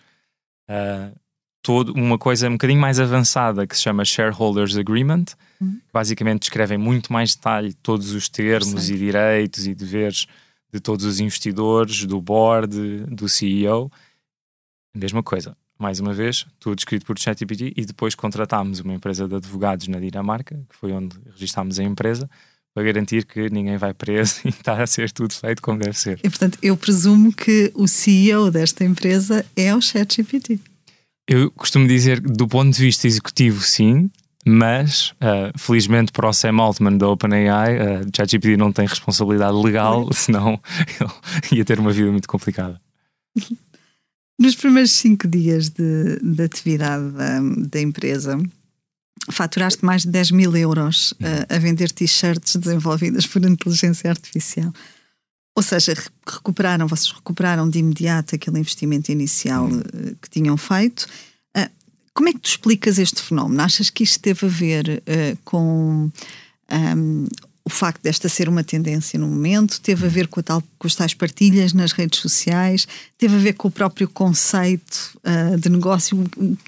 Uh, 0.69 1.15
todo, 1.61 1.93
uma 1.93 2.17
coisa 2.17 2.47
um 2.47 2.53
bocadinho 2.53 2.79
mais 2.79 2.99
avançada 2.99 3.65
que 3.65 3.75
se 3.75 3.83
chama 3.83 4.05
Shareholders 4.05 4.77
Agreement, 4.77 5.25
uhum. 5.59 5.73
que 5.73 5.91
basicamente 5.91 6.41
descreve 6.41 6.75
em 6.75 6.77
muito 6.77 7.11
mais 7.11 7.35
detalhe 7.35 7.73
todos 7.73 8.11
os 8.11 8.29
termos 8.29 8.89
e 8.89 8.97
direitos 8.97 9.65
e 9.65 9.73
deveres 9.73 10.27
de 10.71 10.79
todos 10.79 11.05
os 11.05 11.19
investidores, 11.19 12.05
do 12.05 12.21
board, 12.21 13.05
do 13.07 13.27
CEO. 13.27 13.91
Mesma 14.93 15.23
coisa 15.23 15.55
mais 15.77 15.99
uma 15.99 16.13
vez, 16.13 16.45
tudo 16.59 16.79
escrito 16.79 17.05
por 17.05 17.17
ChatGPT 17.17 17.73
e 17.75 17.85
depois 17.85 18.15
contratámos 18.15 18.79
uma 18.79 18.93
empresa 18.93 19.27
de 19.27 19.35
advogados 19.35 19.87
na 19.87 19.99
Dinamarca, 19.99 20.55
que 20.69 20.75
foi 20.75 20.91
onde 20.91 21.15
registámos 21.33 21.79
a 21.79 21.83
empresa, 21.83 22.29
para 22.73 22.83
garantir 22.83 23.25
que 23.25 23.49
ninguém 23.49 23.77
vai 23.77 23.93
preso 23.93 24.41
e 24.45 24.49
está 24.49 24.81
a 24.81 24.87
ser 24.87 25.11
tudo 25.11 25.33
feito 25.33 25.61
como 25.61 25.79
deve 25.79 25.97
ser. 25.97 26.19
E 26.23 26.29
portanto, 26.29 26.57
eu 26.61 26.77
presumo 26.77 27.33
que 27.33 27.71
o 27.75 27.87
CEO 27.87 28.51
desta 28.51 28.83
empresa 28.83 29.45
é 29.55 29.75
o 29.75 29.81
ChatGPT. 29.81 30.59
Eu 31.27 31.51
costumo 31.51 31.87
dizer 31.87 32.21
que, 32.21 32.29
do 32.29 32.47
ponto 32.47 32.75
de 32.75 32.81
vista 32.81 33.05
executivo, 33.05 33.61
sim, 33.61 34.09
mas 34.45 35.11
uh, 35.13 35.57
felizmente 35.57 36.11
para 36.11 36.29
o 36.29 36.33
Sam 36.33 36.61
Altman 36.61 36.97
da 36.97 37.09
OpenAI, 37.09 37.75
uh, 37.75 38.09
ChatGPT 38.15 38.55
não 38.55 38.71
tem 38.71 38.87
responsabilidade 38.87 39.57
legal, 39.57 40.07
senão 40.13 40.59
ele 41.51 41.59
ia 41.59 41.65
ter 41.65 41.79
uma 41.79 41.91
vida 41.91 42.09
muito 42.09 42.27
complicada. 42.27 42.79
Nos 44.39 44.55
primeiros 44.55 44.91
cinco 44.91 45.27
dias 45.27 45.69
de, 45.69 46.19
de 46.21 46.43
atividade 46.43 47.11
da, 47.11 47.39
da, 47.69 47.81
empresa, 47.81 48.37
faturaste 49.31 49.83
mais 49.83 50.03
de 50.03 50.09
10 50.09 50.31
mil 50.31 50.55
euros 50.55 51.13
a, 51.49 51.55
a 51.55 51.57
vender 51.57 51.91
t-shirts 51.91 52.55
desenvolvidas 52.55 53.25
por 53.25 53.43
inteligência 53.43 54.09
artificial. 54.09 54.71
Ou 55.55 55.63
seja, 55.63 55.95
recuperaram, 56.25 56.87
vocês 56.87 57.11
recuperaram 57.11 57.67
de 57.67 57.79
imediato 57.79 58.35
aquele 58.35 58.59
investimento 58.59 59.11
inicial 59.11 59.67
uh, 59.67 60.15
que 60.21 60.29
tinham 60.29 60.55
feito. 60.55 61.07
Uh, 61.57 61.67
como 62.13 62.29
é 62.29 62.33
que 62.33 62.39
tu 62.39 62.49
explicas 62.49 62.99
este 62.99 63.19
fenómeno? 63.23 63.63
Achas 63.63 63.89
que 63.89 64.03
isto 64.03 64.19
teve 64.19 64.45
a 64.45 64.49
ver 64.49 65.01
uh, 65.01 65.37
com 65.43 66.11
um, 66.71 67.25
o 67.67 67.69
facto 67.69 68.01
desta 68.01 68.29
ser 68.29 68.47
uma 68.47 68.63
tendência 68.63 69.19
no 69.19 69.27
momento, 69.27 69.81
teve 69.81 70.05
a 70.05 70.09
ver 70.09 70.29
com, 70.29 70.41
tal, 70.41 70.63
com 70.79 70.87
as 70.87 70.95
tais 70.95 71.13
partilhas 71.13 71.73
nas 71.73 71.91
redes 71.91 72.21
sociais, 72.21 72.87
teve 73.17 73.35
a 73.35 73.39
ver 73.39 73.53
com 73.55 73.67
o 73.67 73.71
próprio 73.71 74.07
conceito 74.07 75.11
uh, 75.17 75.57
de 75.57 75.67
negócio. 75.67 76.17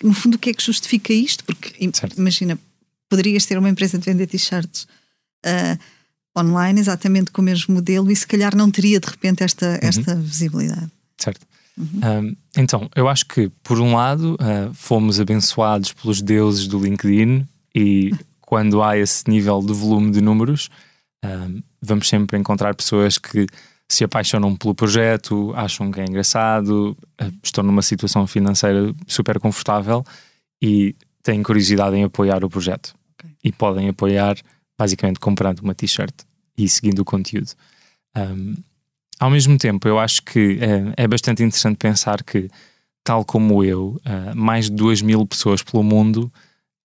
No 0.04 0.14
fundo, 0.14 0.36
o 0.36 0.38
que 0.38 0.50
é 0.50 0.54
que 0.54 0.62
justifica 0.62 1.14
isto? 1.14 1.46
Porque 1.46 1.90
certo. 1.94 2.18
imagina, 2.18 2.60
poderias 3.08 3.46
ter 3.46 3.58
uma 3.58 3.70
empresa 3.70 3.98
de 3.98 4.04
vender 4.04 4.28
t-shirts 4.28 4.88
uh, 5.46 5.80
online, 6.38 6.82
exatamente 6.82 7.32
com 7.32 7.42
o 7.42 7.46
mesmo 7.46 7.76
modelo, 7.76 8.12
e 8.12 8.16
se 8.18 8.28
calhar 8.28 8.54
não 8.54 8.70
teria 8.70 9.00
de 9.00 9.08
repente 9.08 9.42
esta, 9.42 9.70
uhum. 9.70 9.80
esta 9.82 10.16
visibilidade. 10.16 10.92
Certo. 11.18 11.48
Uhum. 11.78 12.28
Um, 12.28 12.36
então, 12.58 12.90
eu 12.94 13.08
acho 13.08 13.26
que, 13.26 13.50
por 13.64 13.80
um 13.80 13.96
lado, 13.96 14.34
uh, 14.34 14.74
fomos 14.74 15.18
abençoados 15.18 15.94
pelos 15.94 16.22
deuses 16.22 16.68
do 16.68 16.78
LinkedIn 16.78 17.48
e 17.74 18.12
quando 18.42 18.84
há 18.84 18.98
esse 18.98 19.30
nível 19.30 19.62
de 19.62 19.72
volume 19.72 20.12
de 20.12 20.20
números, 20.20 20.70
um, 21.26 21.62
vamos 21.82 22.08
sempre 22.08 22.38
encontrar 22.38 22.76
pessoas 22.76 23.18
que 23.18 23.48
se 23.88 24.04
apaixonam 24.04 24.56
pelo 24.56 24.76
projeto, 24.76 25.52
acham 25.56 25.92
que 25.92 26.00
é 26.00 26.06
engraçado, 26.06 26.96
uh, 27.22 27.34
estão 27.44 27.64
numa 27.64 27.82
situação 27.82 28.28
financeira 28.28 28.94
super 29.08 29.40
confortável 29.40 30.06
e 30.62 30.96
têm 31.24 31.42
curiosidade 31.42 31.96
em 31.96 32.04
apoiar 32.04 32.44
o 32.44 32.50
projeto. 32.50 32.94
Okay. 33.14 33.32
E 33.44 33.52
podem 33.52 33.90
apoiar 33.90 34.38
basicamente 34.78 35.20
comprando 35.20 35.60
uma 35.60 35.76
t-shirt 35.76 36.14
e 36.58 36.70
seguindo 36.70 37.00
o 37.00 37.06
conteúdo. 37.06 37.52
Um, 38.16 38.56
ao 39.20 39.30
mesmo 39.30 39.58
tempo, 39.58 39.88
eu 39.88 40.00
acho 40.00 40.24
que 40.24 40.58
é, 40.62 41.04
é, 41.04 41.08
bastante 41.08 41.44
interessante 41.44 41.78
pensar 41.78 42.24
que, 42.24 42.50
tal 43.04 43.26
como 43.26 43.64
eu, 43.64 44.00
uh, 44.06 44.36
mais 44.36 44.70
de 44.70 44.76
2 44.76 45.02
mil 45.02 45.26
pessoas 45.26 45.62
pelo 45.62 45.84
mundo 45.84 46.32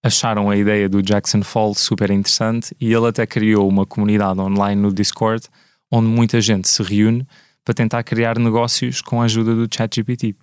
acharam 0.05 0.51
a 0.51 0.57
ideia 0.57 0.87
do 0.87 1.03
Jackson 1.03 1.43
Fall 1.43 1.75
super 1.75 2.11
interessante 2.11 2.77
e 2.79 2.93
ele 2.93 3.07
até 3.07 3.27
criou 3.27 3.67
uma 3.67 3.87
comunidade 3.87 4.39
online 4.39 4.81
no 4.81 4.93
Discord 4.93 5.47
onde 5.91 6.07
muita 6.09 6.43
gente 6.43 6.69
se 6.69 6.83
reúne 6.83 7.27
para 7.65 7.73
tentar 7.73 8.03
criar 8.03 8.39
negócios 8.39 9.01
com 9.01 9.23
a 9.23 9.25
ajuda 9.25 9.55
do 9.55 9.67
ChatGPT. 9.75 10.35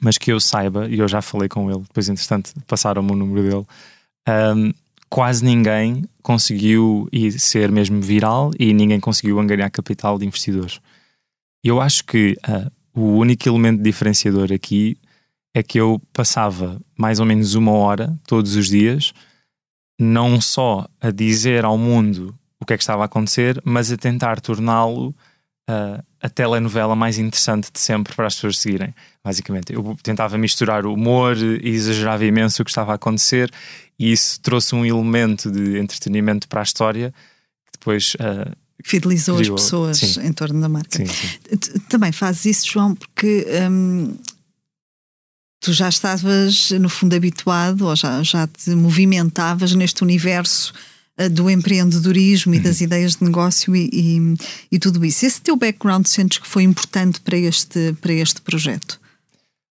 Mas 0.00 0.18
que 0.18 0.30
eu 0.30 0.38
saiba, 0.38 0.86
e 0.86 0.98
eu 0.98 1.08
já 1.08 1.22
falei 1.22 1.48
com 1.48 1.70
ele, 1.70 1.80
depois, 1.80 2.08
entretanto, 2.08 2.52
passaram-me 2.66 3.10
o 3.10 3.16
número 3.16 3.42
dele. 3.48 3.66
Um, 4.28 4.72
quase 5.08 5.42
ninguém 5.42 6.04
conseguiu 6.22 7.08
ser 7.38 7.72
mesmo 7.72 8.00
viral 8.02 8.50
e 8.58 8.74
ninguém 8.74 9.00
conseguiu 9.00 9.40
angariar 9.40 9.70
capital 9.70 10.18
de 10.18 10.26
investidores. 10.26 10.78
Eu 11.64 11.80
acho 11.80 12.04
que 12.04 12.36
uh, 12.46 12.70
o 13.00 13.16
único 13.16 13.48
elemento 13.48 13.82
diferenciador 13.82 14.52
aqui 14.52 14.98
é 15.54 15.62
que 15.62 15.78
eu 15.78 16.00
passava 16.12 16.80
mais 16.96 17.20
ou 17.20 17.26
menos 17.26 17.54
uma 17.54 17.72
hora 17.72 18.16
todos 18.26 18.56
os 18.56 18.68
dias, 18.68 19.12
não 19.98 20.40
só 20.40 20.86
a 21.00 21.10
dizer 21.10 21.64
ao 21.64 21.76
mundo 21.76 22.34
o 22.60 22.64
que 22.64 22.72
é 22.72 22.76
que 22.76 22.82
estava 22.82 23.02
a 23.02 23.06
acontecer, 23.06 23.60
mas 23.64 23.90
a 23.90 23.96
tentar 23.96 24.40
torná-lo 24.40 25.14
uh, 25.68 26.02
a 26.20 26.28
telenovela 26.28 26.96
mais 26.96 27.18
interessante 27.18 27.70
de 27.72 27.78
sempre 27.78 28.14
para 28.14 28.26
as 28.26 28.34
pessoas 28.34 28.58
seguirem. 28.58 28.94
Basicamente, 29.24 29.72
eu 29.72 29.96
tentava 30.02 30.36
misturar 30.38 30.84
o 30.84 30.94
humor 30.94 31.36
e 31.36 31.68
exagerava 31.68 32.24
imenso 32.24 32.62
o 32.62 32.64
que 32.64 32.70
estava 32.70 32.92
a 32.92 32.94
acontecer, 32.96 33.50
e 33.98 34.12
isso 34.12 34.40
trouxe 34.40 34.74
um 34.74 34.84
elemento 34.84 35.50
de 35.50 35.78
entretenimento 35.78 36.48
para 36.48 36.60
a 36.60 36.64
história 36.64 37.12
que 37.66 37.78
depois. 37.78 38.14
Uh, 38.14 38.54
Fidelizou 38.84 39.36
criou. 39.36 39.56
as 39.56 39.62
pessoas 39.62 39.98
sim. 39.98 40.20
em 40.20 40.32
torno 40.32 40.60
da 40.60 40.68
marca. 40.68 40.96
Sim, 40.96 41.06
sim. 41.06 41.78
Também 41.88 42.12
fazes 42.12 42.44
isso, 42.44 42.70
João, 42.70 42.94
porque 42.94 43.44
hum, 43.68 44.16
tu 45.60 45.72
já 45.72 45.88
estavas, 45.88 46.70
no 46.72 46.88
fundo, 46.88 47.14
habituado 47.14 47.86
ou 47.86 47.96
já, 47.96 48.22
já 48.22 48.46
te 48.46 48.70
movimentavas 48.70 49.74
neste 49.74 50.02
universo 50.02 50.72
do 51.32 51.50
empreendedorismo 51.50 52.54
e 52.54 52.60
das 52.60 52.78
uhum. 52.78 52.84
ideias 52.84 53.16
de 53.16 53.24
negócio 53.24 53.74
e, 53.74 53.90
e, 53.92 54.36
e, 54.70 54.78
tudo 54.78 55.04
isso. 55.04 55.26
Esse 55.26 55.40
teu 55.40 55.56
background 55.56 56.06
sentes 56.06 56.38
que 56.38 56.46
foi 56.46 56.62
importante 56.62 57.20
para 57.20 57.36
este, 57.36 57.96
para 58.00 58.12
este 58.12 58.40
projeto? 58.40 59.00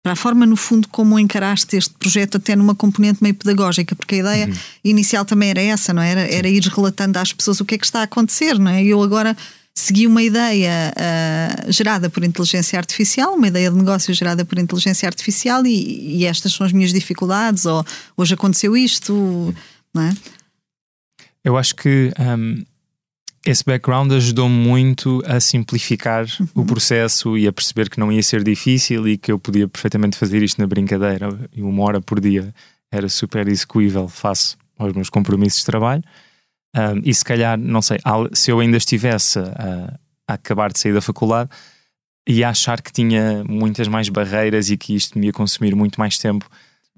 Para 0.02 0.14
a 0.14 0.16
forma, 0.16 0.46
no 0.46 0.56
fundo, 0.56 0.88
como 0.88 1.20
encaraste 1.20 1.78
este 1.78 1.94
projeto, 1.96 2.38
até 2.38 2.56
numa 2.56 2.74
componente 2.74 3.22
meio 3.22 3.36
pedagógica, 3.36 3.96
porque 3.96 4.16
a 4.16 4.18
ideia 4.20 4.48
uhum. 4.48 4.54
inicial 4.84 5.26
também 5.26 5.50
era 5.50 5.62
essa, 5.62 5.94
não 5.94 6.02
é? 6.02 6.12
era? 6.12 6.22
Era 6.22 6.50
ir 6.50 6.64
relatando 6.64 7.20
às 7.20 7.32
pessoas 7.32 7.60
o 7.60 7.66
que 7.66 7.76
é 7.76 7.78
que 7.78 7.86
está 7.86 8.00
a 8.02 8.04
acontecer, 8.04 8.58
não 8.58 8.72
é? 8.72 8.84
Eu 8.84 9.02
agora 9.04 9.36
segui 9.78 10.08
uma 10.08 10.24
ideia 10.24 10.94
uh, 10.96 11.72
gerada 11.72 12.10
por 12.10 12.24
inteligência 12.24 12.80
artificial, 12.80 13.34
uma 13.34 13.48
ideia 13.50 13.70
de 13.70 13.76
negócio 13.76 14.14
gerada 14.14 14.46
por 14.46 14.58
inteligência 14.58 15.08
artificial 15.08 15.66
e, 15.66 16.18
e 16.18 16.26
estas 16.26 16.54
são 16.54 16.66
as 16.66 16.72
minhas 16.72 16.94
dificuldades, 16.94 17.66
ou 17.66 17.86
hoje 18.16 18.34
aconteceu 18.34 18.76
isto, 18.78 19.54
não 19.94 20.04
é? 20.04 20.14
Eu 21.44 21.58
acho 21.58 21.76
que 21.76 22.12
um, 22.18 22.64
esse 23.46 23.64
background 23.64 24.12
ajudou-me 24.14 24.56
muito 24.56 25.22
a 25.28 25.40
simplificar 25.40 26.26
uhum. 26.40 26.48
o 26.56 26.66
processo 26.66 27.38
e 27.38 27.48
a 27.48 27.54
perceber 27.54 27.90
que 27.90 28.00
não 28.00 28.12
ia 28.12 28.24
ser 28.24 28.44
difícil 28.44 29.08
e 29.08 29.18
que 29.18 29.32
eu 29.32 29.38
podia 29.38 29.68
perfeitamente 29.68 30.18
fazer 30.18 30.42
isto 30.42 30.60
na 30.60 30.66
brincadeira 30.66 31.38
e 31.54 31.62
uma 31.62 31.84
hora 31.84 32.02
por 32.02 32.20
dia 32.20 32.52
era 32.92 33.08
super 33.10 33.48
execuível 33.48 34.08
face 34.08 34.56
aos 34.80 34.94
meus 34.94 35.10
compromissos 35.10 35.60
de 35.60 35.66
trabalho. 35.66 36.04
Um, 36.76 37.02
e 37.06 37.14
se 37.14 37.24
calhar, 37.24 37.58
não 37.58 37.82
sei, 37.82 38.00
se 38.34 38.52
eu 38.52 38.60
ainda 38.60 38.76
estivesse 38.76 39.40
a, 39.40 39.98
a 40.28 40.34
acabar 40.34 40.74
de 40.74 40.80
sair 40.80 40.94
da 40.94 41.02
faculdade, 41.02 41.50
ia 42.28 42.50
achar 42.50 42.82
que 42.82 42.92
tinha 42.92 43.44
muitas 43.48 43.88
mais 43.88 44.10
barreiras 44.10 44.70
e 44.70 44.76
que 44.76 44.94
isto 44.94 45.18
me 45.18 45.28
ia 45.28 45.34
consumir 45.34 45.74
muito 45.76 46.00
mais 46.00 46.18
tempo 46.18 46.50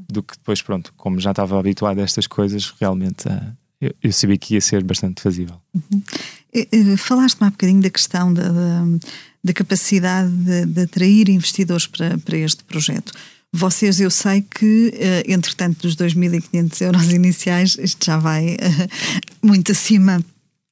do 0.09 0.23
que 0.23 0.35
depois, 0.35 0.61
pronto, 0.61 0.93
como 0.97 1.19
já 1.19 1.31
estava 1.31 1.59
habituado 1.59 1.99
a 1.99 2.03
estas 2.03 2.25
coisas, 2.25 2.73
realmente. 2.79 3.27
Uh, 3.27 3.55
eu, 3.79 3.93
eu, 4.01 4.11
sabia 4.11 4.37
que 4.37 4.55
ia 4.55 4.61
ser 4.61 4.83
bastante 4.83 5.21
fazível. 5.21 5.61
Uhum. 5.73 6.97
Falaste-me 6.97 7.47
há 7.47 7.51
bocadinho 7.51 7.81
da 7.81 7.91
questão 7.91 8.33
da, 8.33 8.49
da, 8.49 8.83
da 9.43 9.53
capacidade 9.53 10.31
de, 10.31 10.65
de, 10.65 10.81
atrair 10.81 11.29
investidores 11.29 11.85
para, 11.85 12.17
para 12.17 12.37
este 12.37 12.63
projeto. 12.63 13.13
Vocês, 13.53 13.99
eu 13.99 14.11
sei 14.11 14.41
que, 14.41 14.93
uh, 14.93 15.31
entretanto, 15.31 15.81
dos 15.81 15.95
2.500 15.95 16.81
euros 16.81 17.11
iniciais, 17.11 17.77
isto 17.79 18.05
já 18.05 18.17
vai 18.17 18.55
uh, 18.55 18.57
muito 19.41 19.71
acima 19.71 20.23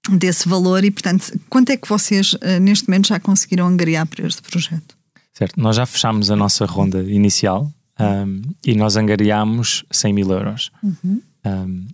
desse 0.10 0.48
valor 0.48 0.84
e, 0.84 0.92
portanto, 0.92 1.40
quanto 1.50 1.72
é 1.72 1.78
que 1.78 1.88
vocês, 1.88 2.34
uh, 2.34 2.60
neste 2.62 2.88
momento, 2.88 3.08
já 3.08 3.20
conseguiram 3.20 3.68
angariar 3.68 4.06
para 4.06 4.28
este 4.28 4.42
projeto? 4.42 4.96
Certo, 5.34 5.60
nós 5.60 5.76
já 5.76 5.86
fechámos 5.86 6.30
a 6.32 6.36
nossa 6.36 6.66
ronda 6.66 7.02
inicial 7.04 7.72
um, 8.00 8.42
e 8.66 8.76
nós 8.76 8.96
angariámos 8.96 9.84
100 9.92 10.14
mil 10.14 10.32
euros. 10.32 10.72
Uhum. 10.82 11.22
Um, 11.46 11.88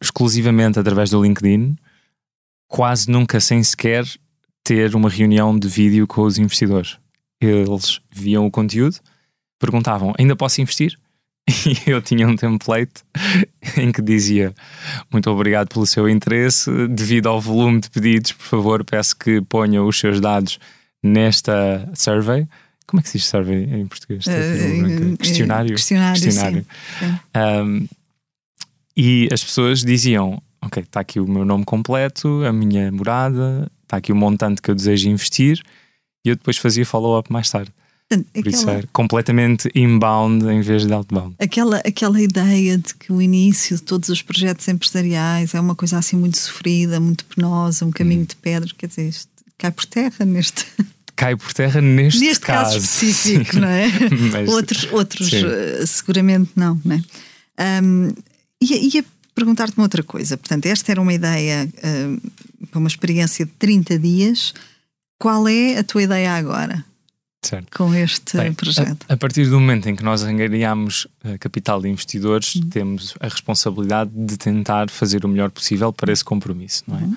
exclusivamente 0.00 0.78
através 0.78 1.10
do 1.10 1.22
LinkedIn, 1.22 1.76
quase 2.66 3.10
nunca 3.10 3.40
sem 3.40 3.62
sequer 3.62 4.04
ter 4.64 4.94
uma 4.94 5.08
reunião 5.08 5.56
de 5.56 5.68
vídeo 5.68 6.06
com 6.06 6.22
os 6.22 6.38
investidores. 6.38 6.96
Eles 7.40 8.00
viam 8.12 8.46
o 8.46 8.50
conteúdo, 8.50 8.96
perguntavam: 9.58 10.14
ainda 10.18 10.36
posso 10.36 10.60
investir? 10.60 10.96
E 11.86 11.90
eu 11.90 12.02
tinha 12.02 12.26
um 12.26 12.34
template 12.34 13.04
em 13.78 13.92
que 13.92 14.02
dizia: 14.02 14.54
Muito 15.12 15.30
obrigado 15.30 15.68
pelo 15.68 15.86
seu 15.86 16.08
interesse. 16.08 16.70
Devido 16.88 17.28
ao 17.28 17.40
volume 17.40 17.80
de 17.80 17.90
pedidos, 17.90 18.32
por 18.32 18.44
favor, 18.44 18.84
peço 18.84 19.16
que 19.16 19.40
ponha 19.42 19.82
os 19.82 19.98
seus 19.98 20.20
dados 20.20 20.58
nesta 21.02 21.88
survey. 21.94 22.46
Como 22.86 23.00
é 23.00 23.02
que 23.02 23.08
se 23.08 23.18
diz 23.18 23.26
survey 23.26 23.64
em 23.64 23.86
português? 23.86 24.24
Uh, 24.26 25.16
questionário. 25.18 25.74
Questionário. 25.74 26.22
questionário. 26.22 26.66
Um, 27.34 27.86
e 28.96 29.28
as 29.32 29.42
pessoas 29.42 29.84
diziam: 29.84 30.40
Ok, 30.62 30.82
está 30.82 31.00
aqui 31.00 31.20
o 31.20 31.28
meu 31.28 31.44
nome 31.44 31.64
completo, 31.64 32.44
a 32.44 32.52
minha 32.52 32.90
morada, 32.90 33.70
está 33.82 33.98
aqui 33.98 34.12
o 34.12 34.16
montante 34.16 34.62
que 34.62 34.70
eu 34.70 34.74
desejo 34.74 35.08
investir, 35.08 35.62
e 36.24 36.30
eu 36.30 36.36
depois 36.36 36.56
fazia 36.56 36.86
follow-up 36.86 37.30
mais 37.32 37.50
tarde. 37.50 37.72
Por 38.08 38.46
isso 38.46 38.70
é 38.70 38.84
completamente 38.92 39.68
inbound 39.74 40.46
em 40.46 40.60
vez 40.60 40.86
de 40.86 40.92
outbound. 40.92 41.34
Aquela, 41.38 41.78
aquela 41.78 42.20
ideia 42.20 42.78
de 42.78 42.94
que 42.94 43.12
o 43.12 43.20
início 43.20 43.76
de 43.76 43.82
todos 43.82 44.08
os 44.08 44.22
projetos 44.22 44.66
empresariais 44.68 45.54
é 45.54 45.60
uma 45.60 45.74
coisa 45.74 45.98
assim 45.98 46.16
muito 46.16 46.38
sofrida, 46.38 47.00
muito 47.00 47.24
penosa, 47.24 47.84
um 47.84 47.90
caminho 47.90 48.22
hum. 48.22 48.26
de 48.26 48.36
pedra, 48.36 48.70
quer 48.78 48.86
dizer, 48.86 49.08
isto 49.08 49.28
cai 49.58 49.70
por 49.70 49.84
terra 49.86 50.24
neste. 50.24 50.66
Cai 51.16 51.34
por 51.34 51.50
terra 51.54 51.80
neste, 51.80 52.20
neste 52.20 52.44
caso, 52.44 52.74
caso 52.74 52.84
específico, 52.84 53.54
sim. 53.54 53.60
não 53.60 53.68
é? 53.68 53.88
Mas, 54.32 54.50
outros 54.50 54.92
outros 54.92 55.32
eh, 55.32 55.86
seguramente 55.86 56.50
não, 56.54 56.78
não 56.84 56.94
é? 56.94 57.82
Um, 57.82 58.10
Ia, 58.60 58.76
ia 58.76 59.04
perguntar-te 59.34 59.76
uma 59.76 59.84
outra 59.84 60.02
coisa. 60.02 60.36
Portanto, 60.36 60.66
esta 60.66 60.90
era 60.90 61.00
uma 61.00 61.12
ideia 61.12 61.68
uh, 61.68 62.66
para 62.70 62.78
uma 62.78 62.88
experiência 62.88 63.44
de 63.44 63.52
30 63.52 63.98
dias. 63.98 64.54
Qual 65.18 65.46
é 65.46 65.78
a 65.78 65.84
tua 65.84 66.02
ideia 66.02 66.32
agora? 66.32 66.84
Certo. 67.46 67.76
Com 67.76 67.94
este 67.94 68.36
Bem, 68.36 68.52
projeto. 68.52 69.06
A, 69.08 69.14
a, 69.14 69.16
partir 69.16 69.46
do 69.48 69.60
momento 69.60 69.88
em 69.88 69.94
que 69.94 70.02
nós 70.02 70.22
angariamos 70.24 71.06
uh, 71.24 71.38
capital 71.38 71.80
de 71.80 71.88
investidores, 71.88 72.56
uhum. 72.56 72.68
temos 72.68 73.14
a 73.20 73.28
responsabilidade 73.28 74.10
de 74.12 74.36
tentar 74.36 74.90
fazer 74.90 75.24
o 75.24 75.28
melhor 75.28 75.50
possível 75.50 75.92
para 75.92 76.12
esse 76.12 76.24
compromisso, 76.24 76.82
não 76.88 76.98
é? 76.98 77.02
Uhum. 77.02 77.16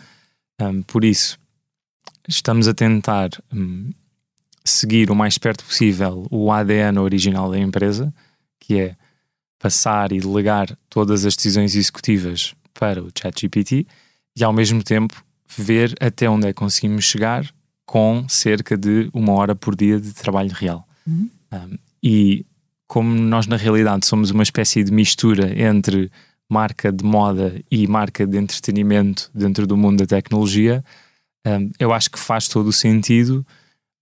Um, 0.62 0.81
por 0.83 1.03
isso, 1.03 1.39
estamos 2.27 2.67
a 2.67 2.74
tentar 2.74 3.29
um, 3.51 3.91
seguir 4.63 5.09
o 5.09 5.15
mais 5.15 5.38
perto 5.38 5.63
possível 5.63 6.27
o 6.29 6.51
ADN 6.51 7.00
original 7.00 7.50
da 7.50 7.57
empresa, 7.57 8.13
que 8.59 8.79
é 8.79 8.95
passar 9.57 10.12
e 10.12 10.19
delegar 10.19 10.69
todas 10.89 11.25
as 11.25 11.36
decisões 11.36 11.75
executivas 11.75 12.53
para 12.74 13.03
o 13.03 13.09
ChatGPT 13.13 13.88
e 14.36 14.43
ao 14.43 14.53
mesmo 14.53 14.83
tempo 14.83 15.24
ver 15.57 15.95
até 16.00 16.29
onde 16.29 16.48
é 16.48 16.53
que 16.53 16.59
conseguimos 16.59 17.03
chegar 17.03 17.51
com 17.89 18.24
cerca 18.29 18.77
de 18.77 19.10
uma 19.12 19.34
hora 19.34 19.55
por 19.55 19.75
dia 19.75 20.00
de 20.00 20.13
trabalho 20.13 20.51
real. 20.53 20.88
Uhum. 21.08 21.27
Um, 21.51 21.77
e 22.03 22.46
como 22.86 23.10
nós 23.10 23.48
na 23.48 23.55
realidade 23.55 24.05
somos 24.05 24.29
uma 24.29 24.43
espécie 24.43 24.84
de 24.84 24.91
mistura 24.91 25.60
entre 25.60 26.12
marca 26.48 26.91
de 26.91 27.03
moda 27.03 27.60
e 27.72 27.88
marca 27.88 28.27
de 28.27 28.38
entretenimento 28.38 29.31
dentro 29.34 29.65
do 29.65 29.75
mundo 29.75 29.98
da 29.98 30.05
tecnologia, 30.05 30.86
um, 31.48 31.72
eu 31.79 31.91
acho 31.91 32.12
que 32.12 32.19
faz 32.19 32.48
todo 32.48 32.67
o 32.67 32.72
sentido 32.72 33.43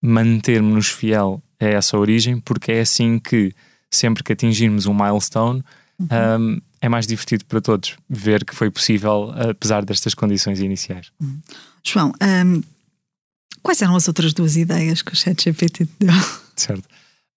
mantermos 0.01 0.89
fiel 0.89 1.41
a 1.58 1.65
essa 1.67 1.98
origem, 1.98 2.41
porque 2.41 2.74
é 2.74 2.82
assim 2.82 3.17
que 3.17 3.53
sempre 3.89 4.22
que 4.22 4.34
atingirmos 4.34 4.86
um 4.86 4.94
milestone, 4.94 5.63
uhum. 5.98 6.08
um, 6.41 6.62
é 6.82 6.89
mais 6.89 7.08
divertido 7.08 7.46
para 7.46 7.62
todos 7.62 7.96
ver 8.10 8.44
que 8.44 8.53
foi 8.53 8.70
possível, 8.70 9.32
apesar 9.50 9.86
destas 9.86 10.13
condições 10.13 10.60
iniciais. 10.60 11.10
Uhum. 11.22 11.39
João, 11.86 12.12
um, 12.22 12.62
quais 13.68 13.82
eram 13.82 13.98
as 13.98 14.08
outras 14.08 14.34
duas 14.34 14.56
ideias 14.56 15.02
que 15.02 15.12
o 15.12 15.16
ChatGPT 15.16 15.86
te 15.86 15.92
deu? 16.00 16.14
Certo. 16.56 16.86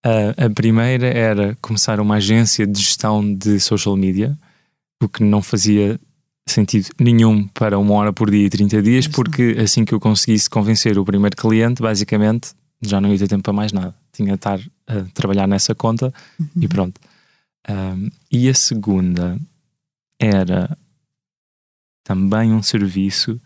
Uh, 0.06 0.46
a 0.46 0.48
primeira 0.48 1.08
era 1.08 1.58
começar 1.60 1.98
uma 1.98 2.14
agência 2.14 2.64
de 2.64 2.80
gestão 2.80 3.34
de 3.34 3.58
social 3.58 3.96
media, 3.96 4.38
o 5.02 5.08
que 5.08 5.24
não 5.24 5.42
fazia 5.42 5.98
sentido 6.48 6.88
nenhum 7.00 7.48
para 7.48 7.76
uma 7.80 7.94
hora 7.94 8.12
por 8.12 8.30
dia 8.30 8.46
e 8.46 8.48
30 8.48 8.80
dias, 8.80 9.08
porque 9.08 9.56
assim 9.58 9.84
que 9.84 9.92
eu 9.92 9.98
conseguisse 9.98 10.48
convencer 10.48 10.96
o 10.96 11.04
primeiro 11.04 11.36
cliente, 11.36 11.82
basicamente 11.82 12.52
já 12.80 13.00
não 13.00 13.10
ia 13.10 13.18
ter 13.18 13.26
tempo 13.26 13.42
para 13.42 13.52
mais 13.52 13.72
nada. 13.72 13.92
Tinha 14.12 14.28
de 14.28 14.34
estar 14.34 14.60
a 14.86 15.02
trabalhar 15.12 15.48
nessa 15.48 15.74
conta 15.74 16.14
uhum. 16.38 16.46
e 16.60 16.68
pronto. 16.68 17.00
Um, 17.68 18.08
e 18.30 18.48
a 18.48 18.54
segunda 18.54 19.36
era 20.16 20.78
também 22.04 22.52
um 22.52 22.62
serviço, 22.62 23.38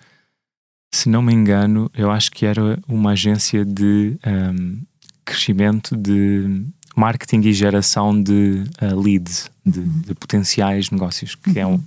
se 0.95 1.09
não 1.09 1.23
me 1.23 1.33
engano, 1.33 1.91
eu 1.93 2.11
acho 2.11 2.31
que 2.31 2.47
era 2.47 2.79
uma 2.87 3.11
agência 3.11 3.65
de 3.65 4.17
um, 4.25 4.81
crescimento 5.25 5.97
de 5.97 6.65
marketing 6.95 7.41
e 7.41 7.53
geração 7.53 8.23
de 8.23 8.63
uh, 8.81 9.01
leads, 9.01 9.51
de, 9.67 9.81
uhum. 9.81 10.03
de, 10.07 10.15
potenciais 10.15 10.91
negócios, 10.91 11.35
que 11.35 11.51
uhum. 11.51 11.57
é 11.59 11.67
um, 11.67 11.83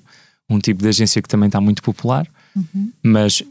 um 0.50 0.60
tipo 0.60 0.82
de 0.82 0.90
agência 0.90 1.22
que 1.22 1.30
também 1.30 1.48
está 1.48 1.62
muito 1.62 1.82
popular, 1.82 2.28
uhum. 2.54 2.92
mas 3.02 3.42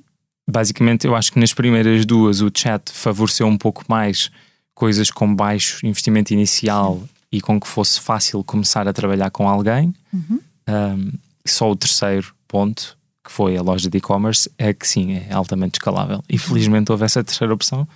basicamente 0.46 1.06
eu 1.06 1.16
acho 1.16 1.32
que 1.32 1.40
nas 1.40 1.54
primeiras 1.54 2.04
duas 2.04 2.42
o 2.42 2.50
chat 2.54 2.92
favoreceu 2.92 3.46
um 3.46 3.56
pouco 3.56 3.82
mais 3.88 4.30
coisas 4.74 5.10
com 5.10 5.34
baixo 5.34 5.86
investimento 5.86 6.34
inicial 6.34 7.02
e 7.32 7.40
com 7.40 7.58
que 7.58 7.66
fosse 7.66 7.98
fácil 7.98 8.44
começar 8.44 8.86
a 8.86 8.92
trabalhar 8.92 9.30
com 9.30 9.48
alguém. 9.48 9.94
Uhum. 10.12 10.40
Um, 10.68 11.12
só 11.46 11.70
o 11.70 11.76
terceiro 11.76 12.34
ponto, 12.46 12.96
que 13.26 13.32
foi 13.32 13.56
a 13.56 13.62
loja 13.62 13.90
de 13.90 13.98
e-commerce, 13.98 14.48
é 14.56 14.72
que 14.72 14.86
sim, 14.86 15.14
é 15.14 15.32
altamente 15.32 15.74
escalável. 15.74 16.22
E 16.28 16.38
felizmente 16.38 16.92
houve 16.92 17.04
essa 17.04 17.24
terceira 17.24 17.52
opção, 17.52 17.86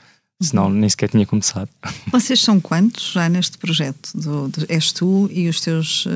senão 0.42 0.64
uhum. 0.64 0.70
nem 0.70 0.88
sequer 0.88 1.08
tinha 1.08 1.25
começado. 1.25 1.68
Vocês 2.10 2.40
são 2.40 2.60
quantos 2.60 3.12
já 3.12 3.28
neste 3.28 3.56
projeto? 3.56 4.10
Do, 4.14 4.49
do, 4.49 4.66
és 4.68 4.90
tu 4.90 5.30
e 5.32 5.49
os 5.49 5.60
teus 5.60 6.04
uh, 6.06 6.10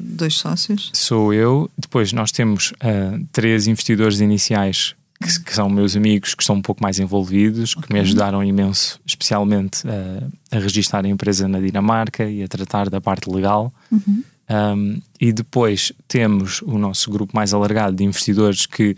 dois 0.00 0.34
sócios? 0.34 0.90
Sou 0.92 1.32
eu. 1.32 1.70
Depois 1.78 2.12
nós 2.12 2.32
temos 2.32 2.72
uh, 2.72 3.24
três 3.30 3.68
investidores 3.68 4.18
iniciais 4.18 4.96
que, 5.22 5.44
que, 5.44 5.54
são 5.54 5.68
meus 5.68 5.96
amigos 5.96 6.34
que 6.34 6.42
estão 6.42 6.56
um 6.56 6.62
pouco 6.62 6.82
mais 6.82 6.98
envolvidos, 6.98 7.76
okay. 7.76 7.86
que 7.86 7.92
me 7.92 8.00
ajudaram 8.00 8.42
imenso, 8.42 9.00
especialmente 9.06 9.86
uh, 9.86 10.32
a 10.50 10.58
registrar 10.58 11.04
a 11.04 11.08
empresa 11.08 11.46
na 11.46 11.60
Dinamarca 11.60 12.28
e 12.28 12.42
a 12.42 12.48
tratar 12.48 12.90
da 12.90 13.00
parte 13.00 13.30
legal. 13.30 13.72
Uhum. 13.90 14.24
Um, 14.50 15.00
e 15.20 15.32
depois 15.32 15.92
temos 16.06 16.62
o 16.62 16.78
nosso 16.78 17.10
grupo 17.10 17.36
mais 17.36 17.52
alargado 17.52 17.94
de 17.96 18.04
investidores 18.04 18.64
que 18.64 18.92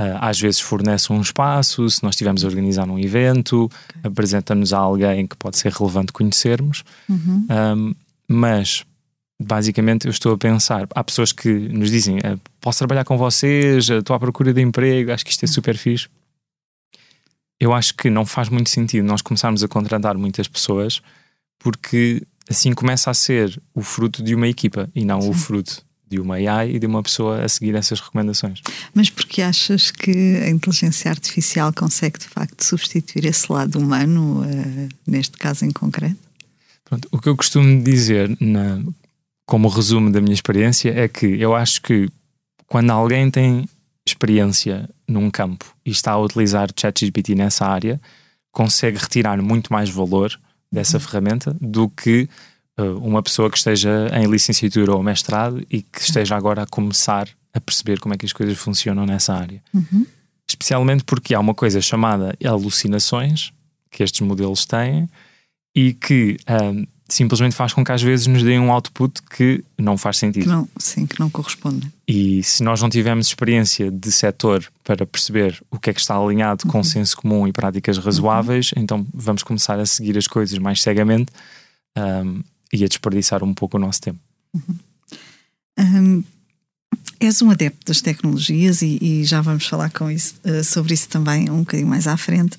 uh, 0.00 0.16
às 0.20 0.40
vezes 0.40 0.60
fornecem 0.60 1.14
um 1.14 1.20
espaço, 1.20 1.88
se 1.90 2.02
nós 2.02 2.14
estivermos 2.14 2.42
a 2.44 2.48
organizar 2.48 2.88
um 2.88 2.98
evento, 2.98 3.64
okay. 3.64 4.00
apresenta-nos 4.04 4.72
a 4.72 4.78
alguém 4.78 5.26
que 5.26 5.36
pode 5.36 5.58
ser 5.58 5.72
relevante 5.72 6.12
conhecermos. 6.12 6.84
Uhum. 7.08 7.46
Um, 7.50 7.94
mas 8.26 8.84
basicamente 9.40 10.06
eu 10.06 10.10
estou 10.10 10.32
a 10.32 10.38
pensar, 10.38 10.86
há 10.94 11.04
pessoas 11.04 11.32
que 11.32 11.48
nos 11.48 11.90
dizem 11.90 12.18
eh, 12.18 12.36
posso 12.60 12.78
trabalhar 12.78 13.04
com 13.04 13.16
vocês, 13.16 13.88
eh, 13.88 13.98
estou 13.98 14.14
à 14.16 14.18
procura 14.18 14.52
de 14.52 14.60
emprego, 14.60 15.12
acho 15.12 15.24
que 15.24 15.30
isto 15.30 15.44
é 15.44 15.46
super 15.46 15.76
fixe. 15.76 16.08
Eu 17.60 17.72
acho 17.72 17.94
que 17.94 18.10
não 18.10 18.26
faz 18.26 18.48
muito 18.48 18.68
sentido 18.68 19.06
nós 19.06 19.22
começarmos 19.22 19.62
a 19.62 19.68
contratar 19.68 20.16
muitas 20.18 20.48
pessoas 20.48 21.00
porque 21.58 22.22
assim 22.48 22.72
começa 22.72 23.10
a 23.10 23.14
ser 23.14 23.60
o 23.74 23.82
fruto 23.82 24.22
de 24.22 24.34
uma 24.34 24.48
equipa 24.48 24.88
e 24.94 25.04
não 25.04 25.20
Sim. 25.20 25.30
o 25.30 25.32
fruto 25.32 25.82
de 26.08 26.18
uma 26.18 26.36
AI 26.36 26.76
e 26.76 26.78
de 26.78 26.86
uma 26.86 27.02
pessoa 27.02 27.44
a 27.44 27.48
seguir 27.48 27.74
essas 27.74 28.00
recomendações. 28.00 28.62
Mas 28.94 29.10
porque 29.10 29.42
achas 29.42 29.90
que 29.90 30.36
a 30.42 30.48
inteligência 30.48 31.10
artificial 31.10 31.72
consegue 31.72 32.18
de 32.18 32.26
facto 32.26 32.64
substituir 32.64 33.26
esse 33.26 33.52
lado 33.52 33.78
humano, 33.78 34.42
uh, 34.42 34.88
neste 35.06 35.36
caso 35.36 35.66
em 35.66 35.70
concreto? 35.70 36.16
Pronto, 36.84 37.06
o 37.12 37.18
que 37.18 37.28
eu 37.28 37.36
costumo 37.36 37.82
dizer 37.82 38.34
na, 38.40 38.80
como 39.48 39.66
resumo 39.68 40.12
da 40.12 40.20
minha 40.20 40.34
experiência, 40.34 40.90
é 40.90 41.08
que 41.08 41.26
eu 41.26 41.54
acho 41.54 41.80
que 41.80 42.10
quando 42.66 42.90
alguém 42.90 43.30
tem 43.30 43.66
experiência 44.06 44.88
num 45.08 45.30
campo 45.30 45.64
e 45.86 45.90
está 45.90 46.12
a 46.12 46.18
utilizar 46.18 46.68
ChatGPT 46.74 47.34
nessa 47.34 47.66
área, 47.66 47.98
consegue 48.52 48.98
retirar 48.98 49.40
muito 49.40 49.72
mais 49.72 49.88
valor 49.88 50.38
dessa 50.72 50.96
uhum. 50.96 51.00
ferramenta 51.00 51.56
do 51.60 51.88
que 51.88 52.28
uh, 52.78 52.98
uma 52.98 53.22
pessoa 53.22 53.50
que 53.50 53.58
esteja 53.58 54.08
em 54.12 54.26
licenciatura 54.26 54.94
ou 54.94 55.02
mestrado 55.02 55.64
e 55.70 55.82
que 55.82 56.00
esteja 56.00 56.36
agora 56.36 56.62
a 56.62 56.66
começar 56.66 57.28
a 57.52 57.60
perceber 57.60 57.98
como 57.98 58.14
é 58.14 58.18
que 58.18 58.26
as 58.26 58.32
coisas 58.32 58.56
funcionam 58.56 59.06
nessa 59.06 59.34
área. 59.34 59.62
Uhum. 59.72 60.06
Especialmente 60.48 61.04
porque 61.04 61.34
há 61.34 61.40
uma 61.40 61.54
coisa 61.54 61.80
chamada 61.80 62.34
alucinações 62.44 63.52
que 63.90 64.02
estes 64.02 64.20
modelos 64.20 64.64
têm 64.64 65.08
e 65.74 65.92
que 65.92 66.36
um, 66.48 66.86
simplesmente 67.08 67.54
faz 67.54 67.72
com 67.72 67.82
que 67.82 67.90
às 67.90 68.02
vezes 68.02 68.26
nos 68.26 68.42
deem 68.42 68.60
um 68.60 68.70
output 68.70 69.22
que 69.22 69.64
não 69.78 69.96
faz 69.96 70.18
sentido. 70.18 70.42
Que 70.42 70.48
não, 70.48 70.68
sim, 70.78 71.06
que 71.06 71.18
não 71.18 71.30
corresponde. 71.30 71.90
E 72.06 72.42
se 72.42 72.62
nós 72.62 72.82
não 72.82 72.90
tivermos 72.90 73.26
experiência 73.26 73.90
de 73.90 74.12
setor 74.12 74.64
para 74.84 75.06
perceber 75.06 75.60
o 75.70 75.78
que 75.78 75.90
é 75.90 75.94
que 75.94 76.00
está 76.00 76.16
alinhado 76.16 76.64
uhum. 76.66 76.70
com 76.70 76.84
senso 76.84 77.16
comum 77.16 77.48
e 77.48 77.52
práticas 77.52 77.96
razoáveis, 77.96 78.72
uhum. 78.72 78.82
então 78.82 79.06
vamos 79.12 79.42
começar 79.42 79.78
a 79.80 79.86
seguir 79.86 80.18
as 80.18 80.26
coisas 80.26 80.58
mais 80.58 80.82
cegamente 80.82 81.32
um, 81.96 82.42
e 82.72 82.84
a 82.84 82.88
desperdiçar 82.88 83.42
um 83.42 83.54
pouco 83.54 83.78
o 83.78 83.80
nosso 83.80 84.02
tempo. 84.02 84.18
Uhum. 84.54 84.78
Um, 85.78 86.24
és 87.20 87.40
um 87.40 87.50
adepto 87.50 87.86
das 87.86 88.00
tecnologias 88.00 88.82
e, 88.82 88.98
e 89.00 89.24
já 89.24 89.40
vamos 89.40 89.66
falar 89.66 89.90
com 89.90 90.10
isso, 90.10 90.34
uh, 90.44 90.62
sobre 90.62 90.92
isso 90.92 91.08
também 91.08 91.50
um 91.50 91.60
bocadinho 91.60 91.88
mais 91.88 92.06
à 92.06 92.16
frente. 92.16 92.58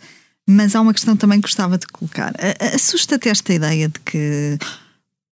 Mas 0.51 0.75
há 0.75 0.81
uma 0.81 0.95
questão 0.95 1.15
também 1.15 1.39
que 1.39 1.47
gostava 1.47 1.77
de 1.77 1.85
colocar. 1.85 2.33
Assusta-te 2.73 3.29
esta 3.29 3.53
ideia 3.53 3.87
de 3.87 3.99
que 3.99 4.57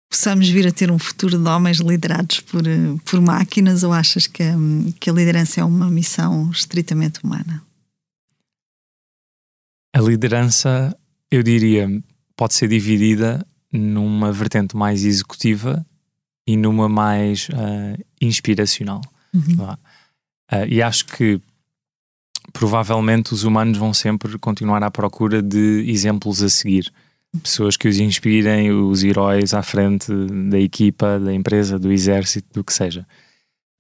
possamos 0.09 0.49
vir 0.49 0.65
a 0.65 0.71
ter 0.71 0.89
um 0.89 0.97
futuro 0.97 1.37
de 1.37 1.47
homens 1.47 1.77
liderados 1.77 2.39
por, 2.39 2.63
por 3.05 3.21
máquinas 3.21 3.83
ou 3.83 3.93
achas 3.93 4.25
que 4.25 4.41
a, 4.41 4.55
que 4.99 5.11
a 5.11 5.13
liderança 5.13 5.61
é 5.61 5.63
uma 5.63 5.87
missão 5.87 6.49
estritamente 6.49 7.19
humana? 7.23 7.61
A 9.95 10.01
liderança, 10.01 10.97
eu 11.29 11.43
diria, 11.43 11.87
pode 12.35 12.55
ser 12.55 12.67
dividida 12.67 13.45
numa 13.71 14.31
vertente 14.31 14.75
mais 14.75 15.05
executiva 15.05 15.85
e 16.47 16.57
numa 16.57 16.89
mais 16.89 17.49
uh, 17.49 18.03
inspiracional. 18.19 19.01
Uhum. 19.31 19.63
Uh, 19.63 19.77
e 20.67 20.81
acho 20.81 21.05
que 21.05 21.39
provavelmente 22.53 23.33
os 23.33 23.43
humanos 23.43 23.77
vão 23.77 23.93
sempre 23.93 24.37
continuar 24.37 24.83
à 24.83 24.91
procura 24.91 25.41
de 25.41 25.83
exemplos 25.87 26.41
a 26.41 26.47
seguir. 26.47 26.93
Pessoas 27.41 27.75
que 27.75 27.87
os 27.87 27.99
inspirem, 27.99 28.71
os 28.71 29.03
heróis 29.03 29.55
à 29.55 29.63
frente 29.63 30.13
da 30.49 30.59
equipa, 30.59 31.19
da 31.19 31.33
empresa, 31.33 31.79
do 31.79 31.91
exército, 31.91 32.47
do 32.53 32.63
que 32.63 32.71
seja. 32.71 33.05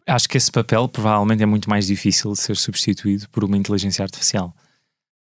Acho 0.07 0.27
que 0.27 0.37
esse 0.37 0.51
papel 0.51 0.89
provavelmente 0.89 1.43
é 1.43 1.45
muito 1.45 1.69
mais 1.69 1.85
difícil 1.85 2.31
de 2.33 2.39
ser 2.39 2.57
substituído 2.57 3.29
por 3.29 3.43
uma 3.43 3.55
inteligência 3.55 4.03
artificial. 4.03 4.53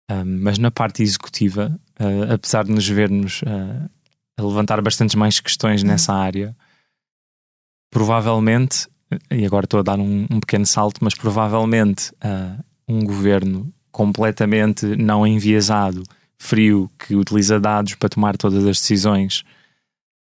Um, 0.10 0.42
mas 0.42 0.60
na 0.60 0.72
parte 0.72 1.02
executiva, 1.02 1.78
uh, 2.00 2.34
apesar 2.34 2.64
de 2.64 2.72
nos 2.72 2.88
vermos 2.88 3.42
uh, 3.42 3.90
a 4.38 4.44
levantar 4.44 4.80
bastantes 4.82 5.16
mais 5.16 5.40
questões 5.40 5.84
nessa 5.84 6.14
área, 6.14 6.56
provavelmente, 7.92 8.88
e 9.32 9.46
agora 9.46 9.66
estou 9.66 9.80
a 9.80 9.84
dar 9.84 10.00
um, 10.00 10.28
um 10.30 10.40
pequeno 10.40 10.66
salto, 10.66 11.00
mas 11.02 11.16
provavelmente 11.16 12.12
uh, 12.24 12.64
um 12.90 13.06
governo 13.06 13.72
completamente 13.92 14.86
não 14.98 15.26
enviesado, 15.26 16.04
frio, 16.38 16.90
que 16.98 17.16
utiliza 17.16 17.60
dados 17.60 17.94
para 17.96 18.10
tomar 18.10 18.36
todas 18.36 18.66
as 18.66 18.80
decisões, 18.80 19.44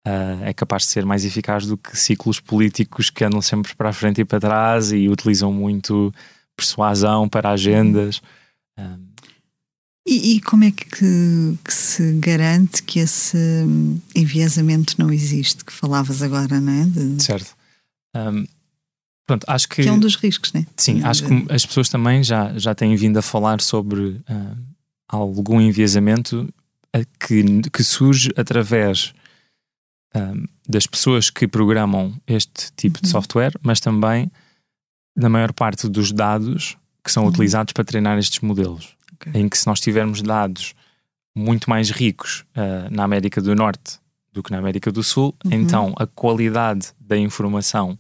uh, 0.06 0.44
é 0.44 0.54
capaz 0.54 0.84
de 0.84 0.90
ser 0.90 1.06
mais 1.06 1.24
eficaz 1.24 1.66
do 1.66 1.78
que 1.78 1.98
ciclos 1.98 2.40
políticos 2.40 3.10
que 3.10 3.24
andam 3.24 3.42
sempre 3.42 3.74
para 3.76 3.90
a 3.90 3.94
frente 3.94 4.22
e 4.22 4.26
para 4.26 4.40
trás 4.40 4.92
e 4.92 5.08
utilizam 5.08 5.54
muito 5.54 6.14
persuasão 6.58 7.30
para 7.30 7.52
agendas. 7.52 8.18
Uh, 8.78 9.08
e, 10.06 10.36
e, 10.36 10.42
como 10.42 10.64
é 10.64 10.72
que, 10.72 11.58
que, 11.66 11.74
se 11.74 12.14
garante 12.14 12.82
que 12.82 13.00
esse 13.00 13.38
enviesamento 14.16 14.96
não 14.98 15.12
existe, 15.12 15.66
que 15.66 15.74
falavas 15.74 16.22
agora, 16.22 16.62
não 16.62 16.72
é? 16.72 16.86
De... 16.86 17.22
Certo. 17.22 17.54
Um, 18.16 18.46
Pronto, 19.28 19.44
acho 19.46 19.68
que, 19.68 19.84
que 19.84 19.90
é 19.90 19.92
um 19.92 20.00
dos 20.00 20.16
riscos, 20.16 20.54
né? 20.54 20.66
Sim, 20.78 21.04
acho 21.04 21.26
que 21.26 21.54
as 21.54 21.66
pessoas 21.66 21.90
também 21.90 22.24
já, 22.24 22.58
já 22.58 22.74
têm 22.74 22.96
vindo 22.96 23.18
a 23.18 23.22
falar 23.22 23.60
sobre 23.60 24.02
uh, 24.02 24.58
algum 25.06 25.60
enviesamento 25.60 26.48
ah, 26.94 27.00
que, 27.20 27.62
que 27.70 27.84
surge 27.84 28.32
através 28.38 29.13
uh, 30.16 30.48
das 30.68 30.88
pessoas 30.88 31.30
que 31.30 31.46
programam 31.46 32.13
este 32.26 32.72
tipo 32.78 33.00
uhum. 33.00 33.02
de 33.02 33.10
software, 33.10 33.52
mas 33.62 33.82
também 33.82 34.32
na 35.13 35.28
maior 35.28 35.52
parte 35.52 35.90
dos 35.90 36.13
dados 36.13 36.78
que 37.04 37.12
são 37.12 37.24
uhum. 37.24 37.30
utilizados 37.30 37.74
para 37.74 37.84
treinar 37.84 38.18
estes 38.18 38.40
modelos. 38.40 38.96
Okay. 39.16 39.42
Em 39.42 39.50
que 39.50 39.58
se 39.58 39.68
nós 39.68 39.82
tivermos 39.82 40.22
dados 40.22 40.74
muito 41.36 41.70
mais 41.70 41.90
ricos 41.90 42.46
uh, 42.56 42.90
na 42.90 43.04
América 43.04 43.42
do 43.42 43.54
Norte 43.54 44.00
do 44.32 44.42
que 44.42 44.52
na 44.52 44.60
América 44.60 44.90
do 44.90 45.04
Sul, 45.04 45.36
uhum. 45.44 45.52
então 45.52 45.94
a 45.98 46.08
qualidade 46.08 46.94
da 46.98 47.18
informação 47.18 47.98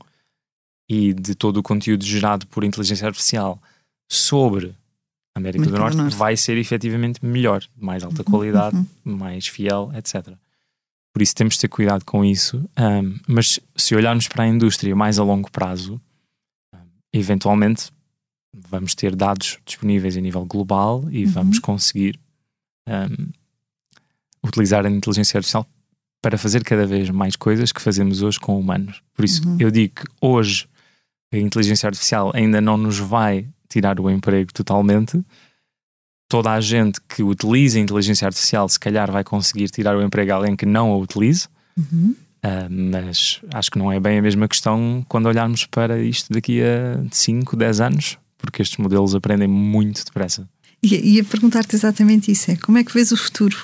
e 0.89 1.13
de 1.13 1.35
todo 1.35 1.57
o 1.57 1.63
conteúdo 1.63 2.03
gerado 2.03 2.47
por 2.47 2.63
inteligência 2.63 3.07
artificial 3.07 3.61
sobre 4.09 4.73
a 5.35 5.39
América 5.39 5.59
muito 5.59 5.73
do 5.73 5.79
Norte, 5.79 5.97
Norte, 5.97 6.15
vai 6.15 6.35
ser 6.35 6.57
efetivamente 6.57 7.23
melhor, 7.23 7.63
mais 7.75 8.03
alta 8.03 8.21
uhum. 8.21 8.31
qualidade, 8.31 8.77
uhum. 8.77 9.17
mais 9.17 9.47
fiel, 9.47 9.91
etc. 9.95 10.33
Por 11.13 11.21
isso 11.21 11.35
temos 11.35 11.55
de 11.55 11.61
ter 11.61 11.67
cuidado 11.67 12.05
com 12.05 12.23
isso. 12.23 12.57
Um, 12.77 13.17
mas 13.27 13.59
se 13.75 13.95
olharmos 13.95 14.27
para 14.27 14.43
a 14.43 14.47
indústria 14.47 14.95
mais 14.95 15.19
a 15.19 15.23
longo 15.23 15.51
prazo, 15.51 15.99
um, 16.73 16.79
eventualmente 17.11 17.91
vamos 18.53 18.95
ter 18.95 19.15
dados 19.15 19.59
disponíveis 19.65 20.17
a 20.17 20.21
nível 20.21 20.45
global 20.45 21.05
e 21.11 21.25
uhum. 21.25 21.31
vamos 21.31 21.59
conseguir 21.59 22.19
um, 22.87 23.29
utilizar 24.43 24.85
a 24.85 24.89
inteligência 24.89 25.37
artificial 25.37 25.67
para 26.21 26.37
fazer 26.37 26.63
cada 26.63 26.85
vez 26.85 27.09
mais 27.09 27.35
coisas 27.35 27.71
que 27.71 27.81
fazemos 27.81 28.21
hoje 28.21 28.39
com 28.39 28.59
humanos. 28.59 29.01
Por 29.13 29.23
isso, 29.23 29.47
uhum. 29.47 29.57
eu 29.59 29.69
digo 29.69 29.95
que 29.95 30.07
hoje 30.19 30.67
a 31.31 31.37
inteligência 31.37 31.87
artificial 31.87 32.31
ainda 32.33 32.61
não 32.61 32.77
nos 32.77 32.99
vai 32.99 33.47
tirar 33.69 33.99
o 33.99 34.09
emprego 34.09 34.51
totalmente. 34.53 35.21
Toda 36.29 36.51
a 36.51 36.59
gente 36.59 36.99
que 37.01 37.23
utiliza 37.23 37.77
a 37.77 37.81
inteligência 37.81 38.25
artificial, 38.25 38.67
se 38.67 38.79
calhar, 38.79 39.11
vai 39.11 39.23
conseguir 39.23 39.69
tirar 39.69 39.95
o 39.95 40.01
emprego 40.01 40.31
a 40.31 40.35
alguém 40.35 40.55
que 40.55 40.65
não 40.65 40.91
a 40.91 40.97
utilize. 40.97 41.47
Uhum. 41.77 42.15
Uh, 42.43 42.91
mas 42.91 43.41
acho 43.53 43.71
que 43.71 43.79
não 43.79 43.91
é 43.91 43.99
bem 43.99 44.19
a 44.19 44.21
mesma 44.21 44.47
questão 44.47 45.05
quando 45.09 45.25
olharmos 45.27 45.65
para 45.65 45.99
isto 45.99 46.31
daqui 46.31 46.61
a 46.61 47.03
5, 47.11 47.55
10 47.55 47.81
anos, 47.81 48.17
porque 48.37 48.61
estes 48.61 48.77
modelos 48.77 49.15
aprendem 49.15 49.47
muito 49.47 50.05
depressa. 50.05 50.47
E 50.81 51.15
ia 51.15 51.23
perguntar-te 51.23 51.75
exatamente 51.75 52.31
isso: 52.31 52.51
é 52.51 52.55
como 52.55 52.77
é 52.77 52.83
que 52.83 52.93
vês 52.93 53.11
o 53.11 53.17
futuro? 53.17 53.57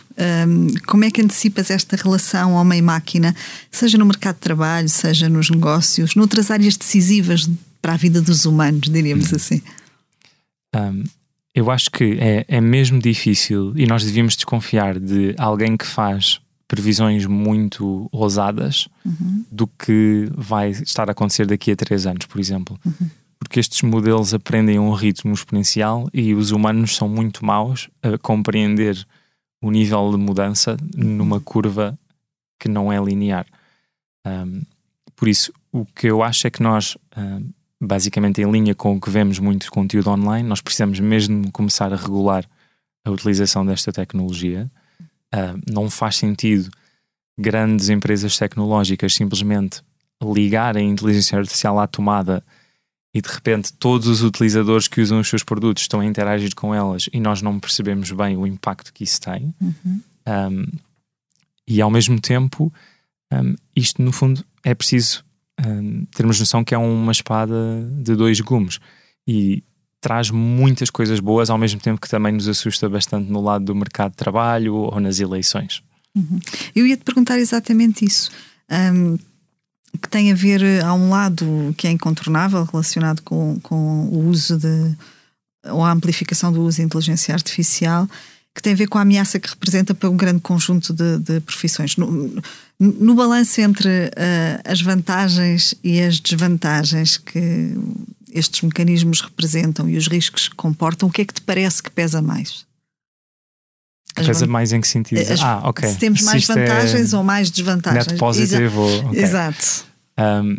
Um, 0.48 0.68
como 0.88 1.06
é 1.06 1.12
que 1.12 1.22
antecipas 1.22 1.70
esta 1.70 1.96
relação 1.96 2.54
homem-máquina, 2.54 3.36
seja 3.70 3.98
no 3.98 4.06
mercado 4.06 4.36
de 4.36 4.42
trabalho, 4.42 4.90
seja 4.90 5.30
nos 5.30 5.50
negócios, 5.50 6.16
noutras 6.16 6.50
áreas 6.50 6.76
decisivas 6.76 7.50
para 7.82 7.94
a 7.94 7.98
vida 7.98 8.22
dos 8.22 8.46
humanos, 8.46 8.90
diríamos 8.90 9.32
hum. 9.32 9.36
assim? 9.36 9.62
Um, 10.76 11.04
eu 11.54 11.70
acho 11.70 11.92
que 11.92 12.18
é, 12.20 12.46
é 12.48 12.60
mesmo 12.60 13.00
difícil 13.00 13.74
e 13.76 13.86
nós 13.86 14.04
devíamos 14.04 14.36
desconfiar 14.36 15.00
de 15.00 15.36
alguém 15.38 15.78
que 15.78 15.86
faz 15.86 16.40
previsões 16.68 17.28
muito 17.28 18.10
ousadas 18.12 18.88
uhum. 19.06 19.46
do 19.52 19.68
que 19.68 20.28
vai 20.36 20.72
estar 20.72 21.08
a 21.08 21.12
acontecer 21.12 21.46
daqui 21.46 21.72
a 21.72 21.76
três 21.76 22.08
anos, 22.08 22.26
por 22.26 22.40
exemplo. 22.40 22.80
Uhum 22.84 23.08
porque 23.44 23.60
estes 23.60 23.82
modelos 23.82 24.34
aprendem 24.34 24.80
um 24.80 24.94
ritmo 24.94 25.34
exponencial 25.34 26.10
e 26.14 26.34
os 26.34 26.52
humanos 26.52 26.96
são 26.96 27.08
muito 27.08 27.46
maus 27.46 27.90
a 28.02 28.18
compreender 28.18 29.06
o 29.62 29.70
nível 29.70 30.12
de 30.12 30.18
mudança 30.18 30.78
numa 30.96 31.40
curva 31.40 31.98
que 32.60 32.68
não 32.68 32.92
é 32.92 33.00
linear. 33.04 33.46
Um, 34.26 34.62
por 35.16 35.28
isso, 35.28 35.54
o 35.72 35.86
que 35.86 36.08
eu 36.08 36.24
acho 36.24 36.48
é 36.48 36.50
que 36.50 36.64
nós, 36.64 36.98
um, 37.16 37.50
basicamente 37.80 38.42
em 38.42 38.50
linha 38.50 38.74
com 38.74 38.96
o 38.96 39.02
que 39.02 39.10
vemos 39.10 39.40
muito 39.40 39.72
conteúdo 39.72 40.10
online, 40.10 40.48
nós 40.48 40.62
precisamos 40.62 41.00
mesmo 41.00 41.52
começar 41.52 41.94
a 41.94 41.98
regular 41.98 42.46
a 43.06 43.12
utilização 43.12 43.66
desta 43.66 43.92
tecnologia. 43.92 44.70
Uh, 45.34 45.62
não 45.72 45.90
faz 45.90 46.18
sentido 46.18 46.70
grandes 47.38 47.90
empresas 47.90 48.38
tecnológicas 48.38 49.14
simplesmente 49.14 49.82
ligarem 50.22 50.88
a 50.88 50.92
inteligência 50.92 51.38
artificial 51.38 51.80
à 51.80 51.88
tomada 51.88 52.44
e 53.14 53.22
de 53.22 53.30
repente 53.30 53.72
todos 53.74 54.08
os 54.08 54.24
utilizadores 54.24 54.88
que 54.88 55.00
usam 55.00 55.20
os 55.20 55.28
seus 55.28 55.44
produtos 55.44 55.84
estão 55.84 56.00
a 56.00 56.06
interagir 56.06 56.56
com 56.56 56.74
elas 56.74 57.08
e 57.14 57.20
nós 57.20 57.42
não 57.42 57.60
percebemos 57.60 58.12
bem 58.12 58.36
o 58.36 58.48
impacto 58.48 58.92
que 58.92 59.04
isso 59.04 59.22
tem. 59.22 59.54
Uhum. 59.62 60.02
Um, 60.28 60.66
e 61.68 61.82
ao 61.82 61.92
mesmo 61.92 62.20
tempo, 62.20 62.74
um, 63.32 63.56
isto 63.76 64.02
no 64.02 64.12
fundo 64.12 64.44
é 64.64 64.74
preciso 64.74 65.24
um, 65.64 66.06
termos 66.06 66.40
noção 66.40 66.64
que 66.64 66.74
é 66.74 66.78
uma 66.78 67.12
espada 67.12 67.56
de 68.02 68.16
dois 68.16 68.40
gumes 68.42 68.80
e 69.28 69.64
traz 70.02 70.30
muitas 70.32 70.90
coisas 70.90 71.20
boas 71.20 71.50
ao 71.50 71.58
mesmo 71.58 71.80
tempo 71.80 72.02
que 72.02 72.10
também 72.10 72.34
nos 72.34 72.48
assusta 72.48 72.90
bastante 72.90 73.32
no 73.32 73.42
lado 73.42 73.64
do 73.64 73.76
mercado 73.76 74.12
de 74.12 74.18
trabalho 74.18 74.76
ou 74.76 75.00
nas 75.00 75.20
eleições. 75.20 75.82
Uhum. 76.16 76.40
Eu 76.76 76.86
ia 76.86 76.98
te 76.98 77.04
perguntar 77.04 77.40
exatamente 77.40 78.04
isso. 78.04 78.30
Um, 78.70 79.18
que 80.02 80.10
tem 80.10 80.32
a 80.32 80.36
ver, 80.36 80.84
há 80.84 80.94
um 80.94 81.10
lado 81.10 81.74
que 81.78 81.88
é 81.88 81.92
incontornável 81.92 82.64
relacionado 82.64 83.22
com, 83.22 83.60
com 83.62 84.06
o 84.08 84.28
uso 84.28 84.58
de, 84.58 84.96
ou 85.70 85.84
a 85.84 85.92
amplificação 85.92 86.52
do 86.52 86.62
uso 86.62 86.78
de 86.78 86.84
inteligência 86.84 87.34
artificial, 87.34 88.08
que 88.56 88.62
tem 88.62 88.74
a 88.74 88.76
ver 88.76 88.88
com 88.88 88.98
a 88.98 89.02
ameaça 89.02 89.40
que 89.40 89.50
representa 89.50 89.94
para 89.94 90.10
um 90.10 90.18
grande 90.18 90.42
conjunto 90.42 90.94
de, 90.94 91.18
de 91.20 91.40
profissões. 91.40 91.98
No, 91.98 92.42
no 92.80 93.16
balanço 93.16 93.62
entre 93.62 93.90
uh, 93.90 94.62
as 94.66 94.82
vantagens 94.82 95.74
e 95.84 96.02
as 96.02 96.20
desvantagens 96.20 97.18
que 97.18 97.74
estes 98.32 98.62
mecanismos 98.62 99.22
representam 99.22 99.90
e 99.90 99.98
os 99.98 100.08
riscos 100.08 100.48
que 100.50 100.56
comportam, 100.56 101.08
o 101.08 101.12
que 101.12 101.22
é 101.22 101.26
que 101.26 101.34
te 101.34 101.42
parece 101.42 101.82
que 101.82 101.92
pesa 101.92 102.22
mais? 102.22 102.66
As 104.16 104.26
pesa 104.26 104.48
mais 104.48 104.72
em 104.72 104.80
que 104.80 104.88
sentido? 104.88 105.20
As, 105.20 105.42
ah, 105.42 105.62
ok. 105.64 105.90
Se 105.90 105.98
temos 105.98 106.22
mais 106.22 106.46
se 106.46 106.52
é 106.52 106.56
vantagens 106.56 107.14
é 107.14 107.18
ou 107.18 107.24
mais 107.24 107.50
desvantagens. 107.50 108.08
Net 108.08 108.20
positive 108.20 108.78
ou, 108.78 109.06
okay. 109.08 109.24
Exato. 109.24 109.86
Um, 110.20 110.58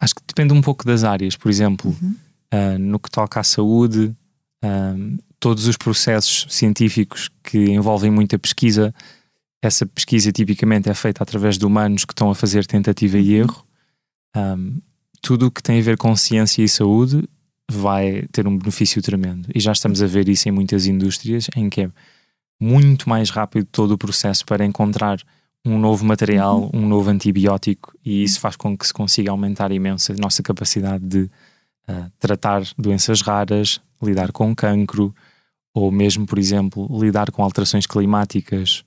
acho 0.00 0.14
que 0.14 0.22
depende 0.26 0.52
um 0.52 0.60
pouco 0.60 0.84
das 0.84 1.04
áreas. 1.04 1.36
Por 1.36 1.50
exemplo, 1.50 1.96
uhum. 2.00 2.14
uh, 2.52 2.78
no 2.78 2.98
que 2.98 3.10
toca 3.10 3.40
à 3.40 3.42
saúde, 3.42 4.14
um, 4.62 5.18
todos 5.40 5.66
os 5.66 5.76
processos 5.76 6.46
científicos 6.50 7.30
que 7.42 7.70
envolvem 7.70 8.10
muita 8.10 8.38
pesquisa, 8.38 8.94
essa 9.62 9.86
pesquisa 9.86 10.30
tipicamente 10.30 10.90
é 10.90 10.94
feita 10.94 11.22
através 11.22 11.56
de 11.56 11.64
humanos 11.64 12.04
que 12.04 12.12
estão 12.12 12.30
a 12.30 12.34
fazer 12.34 12.66
tentativa 12.66 13.18
e 13.18 13.34
uhum. 13.34 13.40
erro. 13.40 13.66
Um, 14.36 14.78
tudo 15.22 15.46
o 15.46 15.50
que 15.50 15.62
tem 15.62 15.78
a 15.78 15.82
ver 15.82 15.96
com 15.96 16.14
ciência 16.14 16.62
e 16.62 16.68
saúde 16.68 17.26
vai 17.68 18.26
ter 18.30 18.46
um 18.46 18.56
benefício 18.56 19.02
tremendo. 19.02 19.48
E 19.54 19.58
já 19.58 19.72
estamos 19.72 20.02
a 20.02 20.06
ver 20.06 20.28
isso 20.28 20.48
em 20.48 20.52
muitas 20.52 20.86
indústrias, 20.86 21.48
em 21.56 21.68
que 21.68 21.82
é 21.82 21.90
muito 22.60 23.08
mais 23.08 23.30
rápido 23.30 23.66
todo 23.70 23.92
o 23.92 23.98
processo 23.98 24.44
para 24.44 24.64
encontrar 24.64 25.18
um 25.64 25.78
novo 25.78 26.04
material, 26.04 26.70
uhum. 26.72 26.84
um 26.84 26.88
novo 26.88 27.10
antibiótico, 27.10 27.92
e 28.04 28.22
isso 28.22 28.38
faz 28.38 28.54
com 28.56 28.76
que 28.76 28.86
se 28.86 28.94
consiga 28.94 29.30
aumentar 29.30 29.72
imenso 29.72 30.12
a 30.12 30.14
nossa 30.16 30.42
capacidade 30.42 31.04
de 31.04 31.22
uh, 31.88 32.10
tratar 32.20 32.62
doenças 32.78 33.20
raras, 33.20 33.80
lidar 34.00 34.30
com 34.30 34.54
cancro, 34.54 35.12
ou 35.74 35.90
mesmo, 35.90 36.24
por 36.24 36.38
exemplo, 36.38 36.88
lidar 37.00 37.30
com 37.30 37.42
alterações 37.42 37.86
climáticas. 37.86 38.84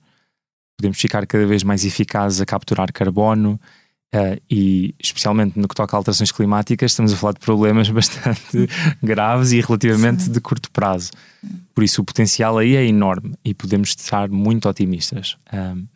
Podemos 0.76 0.98
ficar 0.98 1.26
cada 1.26 1.46
vez 1.46 1.62
mais 1.62 1.84
eficazes 1.84 2.40
a 2.40 2.46
capturar 2.46 2.92
carbono. 2.92 3.60
Uh, 4.12 4.40
e 4.50 4.92
especialmente 4.98 5.56
no 5.56 5.68
que 5.68 5.74
toca 5.74 5.96
a 5.96 5.98
alterações 5.98 6.32
climáticas, 6.32 6.90
estamos 6.90 7.12
a 7.12 7.16
falar 7.16 7.32
de 7.32 7.40
problemas 7.40 7.88
bastante 7.90 8.68
graves 9.00 9.52
e 9.52 9.60
relativamente 9.60 10.24
Sim. 10.24 10.32
de 10.32 10.40
curto 10.40 10.70
prazo. 10.70 11.12
Por 11.74 11.84
isso, 11.84 12.02
o 12.02 12.04
potencial 12.04 12.58
aí 12.58 12.74
é 12.74 12.84
enorme 12.84 13.34
e 13.44 13.54
podemos 13.54 13.90
estar 13.90 14.28
muito 14.28 14.68
otimistas. 14.68 15.36
Um, 15.52 15.86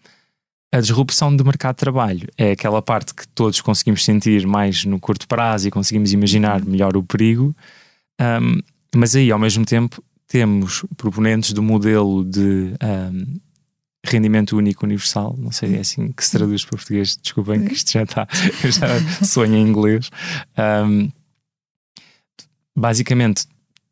a 0.73 0.81
disrupção 0.81 1.35
do 1.35 1.45
mercado 1.45 1.75
de 1.75 1.81
trabalho 1.81 2.29
é 2.37 2.53
aquela 2.53 2.83
parte 2.83 3.15
que 3.15 3.27
todos 3.29 3.61
conseguimos 3.61 4.05
sentir 4.05 4.47
mais 4.47 4.85
no 4.85 4.99
curto 4.99 5.27
prazo 5.27 5.69
e 5.69 5.71
conseguimos 5.71 6.13
imaginar 6.13 6.63
uhum. 6.63 6.71
melhor 6.71 6.97
o 6.97 7.03
perigo, 7.03 7.55
um, 8.21 8.61
mas 8.95 9.17
aí, 9.17 9.31
ao 9.31 9.39
mesmo 9.39 9.65
tempo, 9.65 10.03
temos 10.29 10.85
proponentes 10.97 11.53
do 11.53 11.63
modelo 11.63 12.25
de 12.25 12.75
um, 12.83 13.41
rendimento 14.05 14.57
único 14.57 14.85
universal, 14.85 15.35
não 15.39 15.51
sei, 15.51 15.77
é 15.77 15.81
assim 15.81 16.13
que 16.13 16.25
se 16.25 16.33
traduz 16.33 16.65
para 16.65 16.77
português, 16.77 17.17
desculpem 17.21 17.65
que 17.65 17.73
isto 17.73 17.91
já 17.91 18.03
está, 18.03 18.29
já 18.63 19.25
sonho 19.25 19.55
em 19.55 19.67
inglês. 19.67 20.11
Um, 20.59 21.11
basicamente, 22.77 23.47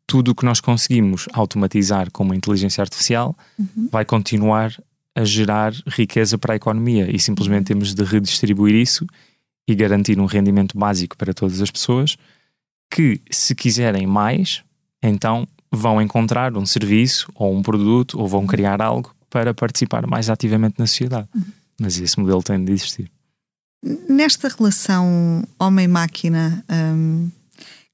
tudo 0.05 0.31
o 0.31 0.35
que 0.35 0.45
nós 0.45 0.61
conseguimos 0.61 1.27
automatizar 1.33 2.11
com 2.11 2.23
uma 2.23 2.35
inteligência 2.35 2.81
artificial 2.81 3.35
uhum. 3.57 3.89
vai 3.91 4.05
continuar 4.05 4.71
a 5.15 5.25
gerar 5.25 5.73
riqueza 5.87 6.37
para 6.37 6.53
a 6.53 6.55
economia 6.55 7.09
e 7.13 7.19
simplesmente 7.19 7.65
temos 7.65 7.93
de 7.93 8.03
redistribuir 8.03 8.75
isso 8.75 9.07
e 9.67 9.73
garantir 9.73 10.19
um 10.19 10.25
rendimento 10.25 10.77
básico 10.77 11.17
para 11.17 11.33
todas 11.33 11.61
as 11.61 11.71
pessoas 11.71 12.17
que, 12.89 13.19
se 13.31 13.55
quiserem 13.55 14.05
mais, 14.05 14.63
então 15.01 15.47
vão 15.71 15.99
encontrar 15.99 16.55
um 16.55 16.65
serviço 16.65 17.31
ou 17.33 17.55
um 17.55 17.63
produto 17.63 18.19
ou 18.19 18.27
vão 18.27 18.45
criar 18.45 18.81
algo 18.81 19.15
para 19.33 19.51
participar 19.51 20.05
mais 20.05 20.29
ativamente 20.29 20.75
na 20.77 20.85
sociedade. 20.85 21.27
Uhum. 21.33 21.41
Mas 21.81 21.97
esse 21.97 22.19
modelo 22.19 22.43
tem 22.43 22.63
de 22.63 22.71
existir. 22.71 23.11
Nesta 24.07 24.47
relação 24.47 25.43
homem-máquina, 25.57 26.63
hum, 26.71 27.31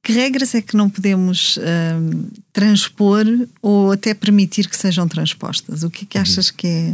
que 0.03 0.11
regras 0.11 0.53
é 0.53 0.61
que 0.61 0.75
não 0.75 0.89
podemos 0.89 1.57
hum, 1.57 2.29
transpor 2.51 3.25
ou 3.61 3.93
até 3.93 4.13
permitir 4.13 4.67
que 4.67 4.75
sejam 4.75 5.07
transpostas? 5.07 5.81
O 5.83 5.89
que 5.89 6.03
é 6.03 6.07
que 6.09 6.17
uhum. 6.17 6.21
achas 6.23 6.49
uhum. 6.49 6.55
que 6.57 6.67
é 6.67 6.93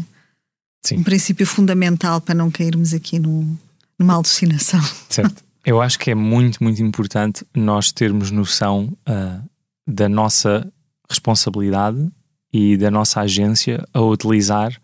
Sim. 0.85 0.97
um 0.99 1.03
princípio 1.03 1.47
fundamental 1.47 2.21
para 2.21 2.35
não 2.35 2.51
cairmos 2.51 2.93
aqui 2.93 3.17
no, 3.17 3.57
numa 3.97 4.13
alucinação? 4.13 4.81
Certo. 5.09 5.43
Eu 5.65 5.81
acho 5.81 5.97
que 5.97 6.11
é 6.11 6.15
muito, 6.15 6.63
muito 6.63 6.83
importante 6.83 7.43
nós 7.51 7.91
termos 7.91 8.29
noção 8.29 8.95
uh, 9.09 9.43
da 9.87 10.07
nossa 10.07 10.71
responsabilidade 11.09 12.11
e 12.57 12.77
da 12.77 12.89
nossa 12.89 13.19
agência 13.19 13.85
a 13.93 13.99
utilizar 13.99 14.79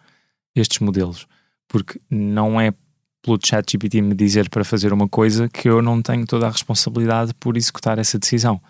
estes 0.53 0.79
modelos. 0.79 1.25
Porque 1.69 2.01
não 2.10 2.60
é 2.60 2.73
pelo 3.21 3.39
chat 3.41 3.71
GPT 3.71 4.01
me 4.01 4.13
dizer 4.13 4.49
para 4.49 4.65
fazer 4.65 4.91
uma 4.91 5.07
coisa 5.07 5.47
que 5.47 5.69
eu 5.69 5.81
não 5.81 6.01
tenho 6.01 6.25
toda 6.25 6.47
a 6.47 6.51
responsabilidade 6.51 7.34
por 7.36 7.55
executar 7.55 7.97
essa 7.97 8.19
decisão. 8.19 8.62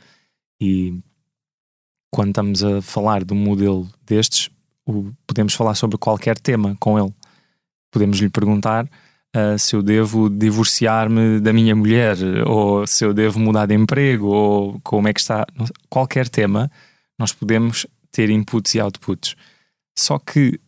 E 0.62 1.00
quando 2.12 2.30
estamos 2.30 2.64
a 2.64 2.80
falar 2.80 3.24
de 3.24 3.34
um 3.34 3.38
modelo 3.38 3.90
destes, 4.06 4.52
podemos 5.26 5.56
falar 5.56 5.74
sobre 5.74 5.98
qualquer 5.98 6.38
tema 6.38 6.78
com 6.80 7.00
ele. 7.00 7.12
Podemos 7.92 8.20
lhe 8.20 8.30
perguntar 8.30 8.86
uh, 8.86 9.58
se 9.58 9.76
eu 9.76 9.82
devo 9.82 10.30
divorciar-me 10.30 11.40
da 11.40 11.52
minha 11.52 11.76
mulher, 11.76 12.18
ou 12.46 12.86
se 12.86 13.04
eu 13.04 13.16
devo 13.16 13.40
mudar 13.40 13.66
de 13.66 13.74
emprego, 13.74 14.28
ou 14.28 14.80
como 14.84 15.08
é 15.08 15.14
que 15.14 15.22
está. 15.22 15.48
Qualquer 15.90 16.30
tema, 16.30 16.70
nós 17.18 17.32
podemos 17.34 17.88
ter 18.12 18.30
inputs 18.30 18.76
e 18.76 18.80
outputs. 18.80 19.36
Só 19.98 20.20
que 20.20 20.60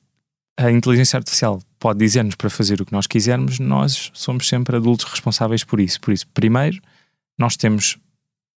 a 0.57 0.71
inteligência 0.71 1.17
artificial 1.17 1.61
pode 1.79 1.99
dizer-nos 1.99 2.35
para 2.35 2.49
fazer 2.49 2.81
o 2.81 2.85
que 2.85 2.93
nós 2.93 3.07
quisermos, 3.07 3.59
nós 3.59 4.11
somos 4.13 4.47
sempre 4.47 4.77
adultos 4.77 5.05
responsáveis 5.05 5.63
por 5.63 5.79
isso. 5.79 5.99
Por 5.99 6.13
isso, 6.13 6.27
primeiro, 6.27 6.81
nós 7.37 7.57
temos 7.57 7.97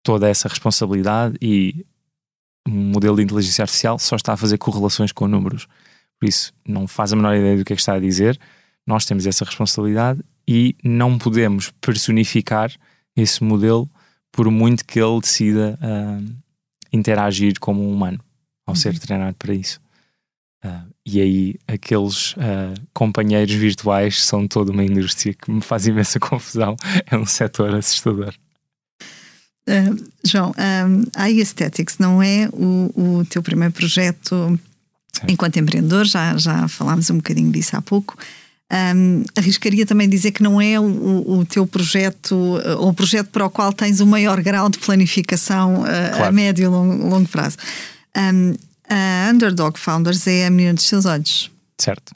toda 0.02 0.28
essa 0.28 0.48
responsabilidade 0.48 1.36
e 1.40 1.86
um 2.66 2.92
modelo 2.92 3.16
de 3.16 3.22
inteligência 3.22 3.62
artificial 3.62 3.98
só 3.98 4.16
está 4.16 4.32
a 4.32 4.36
fazer 4.36 4.58
correlações 4.58 5.12
com 5.12 5.28
números. 5.28 5.66
Por 6.18 6.28
isso, 6.28 6.52
não 6.66 6.86
faz 6.86 7.12
a 7.12 7.16
menor 7.16 7.36
ideia 7.36 7.56
do 7.56 7.64
que 7.64 7.72
é 7.72 7.76
que 7.76 7.82
está 7.82 7.94
a 7.94 8.00
dizer. 8.00 8.38
Nós 8.86 9.06
temos 9.06 9.26
essa 9.26 9.44
responsabilidade 9.44 10.20
e 10.46 10.76
não 10.82 11.18
podemos 11.18 11.70
personificar 11.80 12.72
esse 13.16 13.42
modelo 13.42 13.88
por 14.32 14.50
muito 14.50 14.84
que 14.84 15.00
ele 15.00 15.20
decida 15.20 15.78
uh, 15.80 16.34
interagir 16.92 17.58
como 17.60 17.82
um 17.82 17.92
humano 17.92 18.23
ao 18.66 18.72
uhum. 18.72 18.76
ser 18.76 18.98
treinado 18.98 19.36
para 19.38 19.54
isso. 19.54 19.80
Uh, 20.64 20.94
e 21.04 21.20
aí 21.20 21.54
aqueles 21.68 22.32
uh, 22.32 22.74
companheiros 22.94 23.54
virtuais 23.54 24.24
são 24.24 24.48
toda 24.48 24.72
uma 24.72 24.82
indústria 24.82 25.34
que 25.34 25.50
me 25.50 25.60
faz 25.60 25.86
imensa 25.86 26.18
confusão. 26.20 26.74
É 27.06 27.16
um 27.16 27.26
setor 27.26 27.74
assustador. 27.74 28.34
Uh, 29.68 30.10
João, 30.24 30.54
um, 30.58 31.04
a 31.14 31.24
Aesthetics 31.24 31.98
não 31.98 32.22
é 32.22 32.48
o, 32.52 33.18
o 33.18 33.24
teu 33.26 33.42
primeiro 33.42 33.74
projeto 33.74 34.58
Sim. 35.12 35.26
enquanto 35.28 35.58
empreendedor, 35.58 36.06
já, 36.06 36.36
já 36.38 36.66
falámos 36.66 37.10
um 37.10 37.16
bocadinho 37.16 37.52
disso 37.52 37.76
há 37.76 37.82
pouco. 37.82 38.16
Um, 38.72 39.22
arriscaria 39.36 39.84
também 39.84 40.08
dizer 40.08 40.32
que 40.32 40.42
não 40.42 40.60
é 40.60 40.80
o, 40.80 41.38
o 41.40 41.44
teu 41.44 41.66
projeto, 41.66 42.34
ou 42.78 42.88
o 42.88 42.94
projeto 42.94 43.28
para 43.28 43.44
o 43.44 43.50
qual 43.50 43.72
tens 43.72 44.00
o 44.00 44.06
maior 44.06 44.40
grau 44.42 44.70
de 44.70 44.78
planificação 44.78 45.82
claro. 45.82 46.24
a 46.24 46.32
médio 46.32 46.64
e 46.64 46.66
longo 46.66 47.28
prazo. 47.28 47.58
Um, 48.16 48.54
a 48.88 49.30
Underdog 49.30 49.78
Founders 49.78 50.26
é 50.26 50.46
a 50.46 50.50
menina 50.50 50.74
dos 50.74 50.84
seus 50.84 51.06
olhos. 51.06 51.50
Certo. 51.78 52.14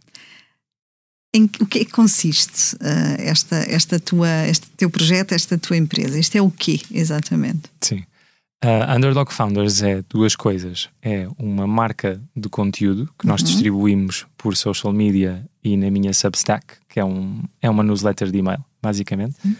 Em 1.35 1.45
o 1.61 1.67
que 1.67 1.81
é 1.81 1.85
que 1.85 1.91
consiste 1.91 2.75
uh, 2.77 3.21
esta, 3.21 3.57
esta 3.57 4.01
tua, 4.01 4.47
este 4.47 4.67
teu 4.71 4.89
projeto, 4.89 5.33
esta 5.33 5.59
tua 5.59 5.77
empresa? 5.77 6.19
Isto 6.19 6.37
é 6.37 6.43
o 6.43 6.51
quê, 6.51 6.81
exatamente? 6.91 7.71
Sim. 7.81 8.05
A 8.63 8.95
uh, 8.95 8.97
Underdog 8.97 9.33
Founders 9.33 9.83
é 9.83 10.03
duas 10.09 10.35
coisas. 10.35 10.89
É 11.03 11.29
uma 11.39 11.67
marca 11.67 12.21
de 12.35 12.49
conteúdo 12.49 13.09
que 13.19 13.27
nós 13.27 13.41
uhum. 13.41 13.47
distribuímos 13.47 14.27
por 14.37 14.57
social 14.57 14.93
media 14.93 15.45
e 15.63 15.77
na 15.77 15.91
minha 15.91 16.13
Substack, 16.13 16.67
que 16.89 16.99
é, 16.99 17.05
um, 17.05 17.43
é 17.61 17.69
uma 17.69 17.83
newsletter 17.83 18.31
de 18.31 18.39
e-mail, 18.39 18.65
basicamente, 18.83 19.37
uhum. 19.45 19.57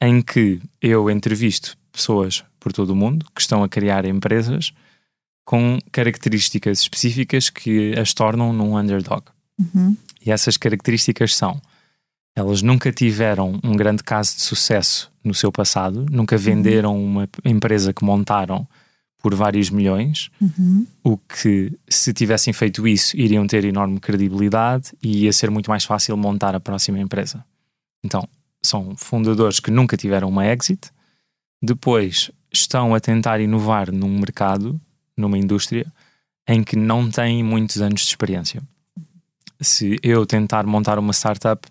em 0.00 0.22
que 0.22 0.60
eu 0.80 1.10
entrevisto 1.10 1.76
pessoas 1.92 2.44
por 2.58 2.72
todo 2.72 2.90
o 2.90 2.96
mundo 2.96 3.26
que 3.34 3.40
estão 3.40 3.64
a 3.64 3.68
criar 3.68 4.04
empresas 4.04 4.72
com 5.50 5.80
características 5.90 6.78
específicas 6.78 7.50
que 7.50 7.92
as 7.98 8.14
tornam 8.14 8.52
num 8.52 8.78
underdog. 8.78 9.24
Uhum. 9.58 9.96
E 10.24 10.30
essas 10.30 10.56
características 10.56 11.34
são: 11.34 11.60
elas 12.36 12.62
nunca 12.62 12.92
tiveram 12.92 13.58
um 13.64 13.72
grande 13.72 14.04
caso 14.04 14.36
de 14.36 14.42
sucesso 14.42 15.10
no 15.24 15.34
seu 15.34 15.50
passado, 15.50 16.06
nunca 16.08 16.36
uhum. 16.36 16.40
venderam 16.40 16.94
uhum. 16.94 17.04
uma 17.04 17.28
empresa 17.44 17.92
que 17.92 18.04
montaram 18.04 18.64
por 19.20 19.34
vários 19.34 19.70
milhões, 19.70 20.30
uhum. 20.40 20.86
o 21.02 21.18
que, 21.18 21.76
se 21.88 22.12
tivessem 22.12 22.52
feito 22.52 22.86
isso, 22.86 23.16
iriam 23.16 23.44
ter 23.44 23.64
enorme 23.64 23.98
credibilidade 23.98 24.92
e 25.02 25.24
ia 25.24 25.32
ser 25.32 25.50
muito 25.50 25.68
mais 25.68 25.84
fácil 25.84 26.16
montar 26.16 26.54
a 26.54 26.60
próxima 26.60 27.00
empresa. 27.00 27.44
Então, 28.04 28.26
são 28.62 28.94
fundadores 28.96 29.58
que 29.58 29.72
nunca 29.72 29.96
tiveram 29.96 30.28
uma 30.28 30.46
exit, 30.46 30.92
depois 31.60 32.30
estão 32.52 32.94
a 32.94 33.00
tentar 33.00 33.40
inovar 33.40 33.90
num 33.90 34.16
mercado, 34.16 34.80
numa 35.20 35.38
indústria, 35.38 35.86
em 36.48 36.64
que 36.64 36.76
não 36.76 37.10
têm 37.10 37.44
muitos 37.44 37.80
anos 37.80 38.00
de 38.00 38.08
experiência 38.08 38.62
se 39.60 39.98
eu 40.02 40.24
tentar 40.24 40.66
montar 40.66 40.98
uma 40.98 41.12
startup 41.12 41.68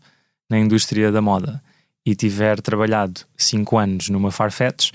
na 0.50 0.60
indústria 0.60 1.12
da 1.12 1.22
moda 1.22 1.62
e 2.06 2.16
tiver 2.16 2.62
trabalhado 2.62 3.22
5 3.36 3.78
anos 3.78 4.10
numa 4.10 4.32
Farfetch, 4.32 4.92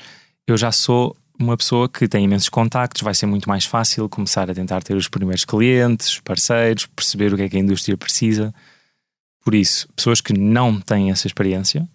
eu 0.47 0.57
já 0.57 0.71
sou 0.71 1.17
uma 1.39 1.57
pessoa 1.57 1.89
que 1.89 2.07
tem 2.07 2.25
imensos 2.25 2.49
contactos, 2.49 3.03
vai 3.03 3.15
ser 3.15 3.27
muito 3.27 3.49
mais 3.49 3.65
fácil 3.65 4.09
começar 4.09 4.49
a 4.49 4.55
tentar 4.55 4.83
ter 4.83 4.95
os 4.97 5.09
primeiros 5.09 5.45
clientes, 5.45 6.21
parceiros, 6.21 6.87
perceber 6.87 7.35
o 7.35 7.37
que 7.37 7.43
é 7.43 7.49
que 7.49 7.57
a 7.57 7.61
indústria 7.61 7.97
precisa. 7.97 8.55
Por 9.45 9.55
isso, 9.55 9.89
pessoas 9.95 10.21
que 10.21 10.33
não 10.33 10.81
têm 10.81 11.11
essa 11.11 11.27
experiência, 11.27 11.87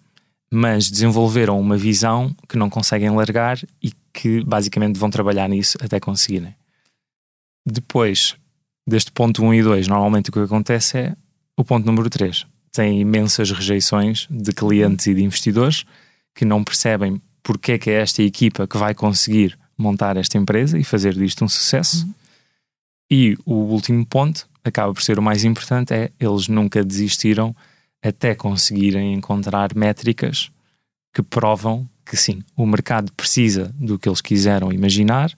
mas 0.52 0.90
desenvolveram 0.90 1.58
uma 1.58 1.76
visão 1.76 2.34
que 2.48 2.58
não 2.58 2.68
conseguem 2.68 3.10
largar 3.10 3.58
e 3.82 3.92
que 4.12 4.42
basicamente 4.44 4.98
vão 4.98 5.10
trabalhar 5.10 5.48
nisso 5.48 5.78
até 5.80 6.00
conseguirem. 6.00 6.54
Depois, 7.64 8.34
deste 8.86 9.12
ponto 9.12 9.44
1 9.44 9.54
e 9.54 9.62
2, 9.62 9.88
normalmente 9.88 10.30
o 10.30 10.32
que 10.32 10.40
acontece 10.40 10.98
é 10.98 11.16
o 11.56 11.64
ponto 11.64 11.86
número 11.86 12.08
3. 12.08 12.46
Tem 12.72 13.00
imensas 13.00 13.50
rejeições 13.50 14.26
de 14.30 14.52
clientes 14.52 15.06
e 15.06 15.14
de 15.14 15.22
investidores 15.22 15.84
que 16.34 16.44
não 16.44 16.64
percebem 16.64 17.20
porque 17.42 17.72
é 17.72 17.78
que 17.78 17.90
é 17.90 18.00
esta 18.00 18.22
equipa 18.22 18.66
que 18.66 18.76
vai 18.76 18.94
conseguir 18.94 19.58
montar 19.76 20.16
esta 20.16 20.38
empresa 20.38 20.78
e 20.78 20.84
fazer 20.84 21.14
disto 21.14 21.44
um 21.44 21.48
sucesso. 21.48 22.06
Uhum. 22.06 22.14
E 23.10 23.38
o 23.44 23.54
último 23.54 24.06
ponto, 24.06 24.46
acaba 24.62 24.92
por 24.92 25.02
ser 25.02 25.18
o 25.18 25.22
mais 25.22 25.44
importante, 25.44 25.92
é 25.92 26.10
eles 26.20 26.48
nunca 26.48 26.84
desistiram 26.84 27.54
até 28.02 28.34
conseguirem 28.34 29.14
encontrar 29.14 29.74
métricas 29.74 30.50
que 31.12 31.22
provam 31.22 31.88
que 32.04 32.16
sim, 32.16 32.42
o 32.56 32.66
mercado 32.66 33.12
precisa 33.12 33.74
do 33.78 33.98
que 33.98 34.08
eles 34.08 34.20
quiseram 34.20 34.72
imaginar 34.72 35.32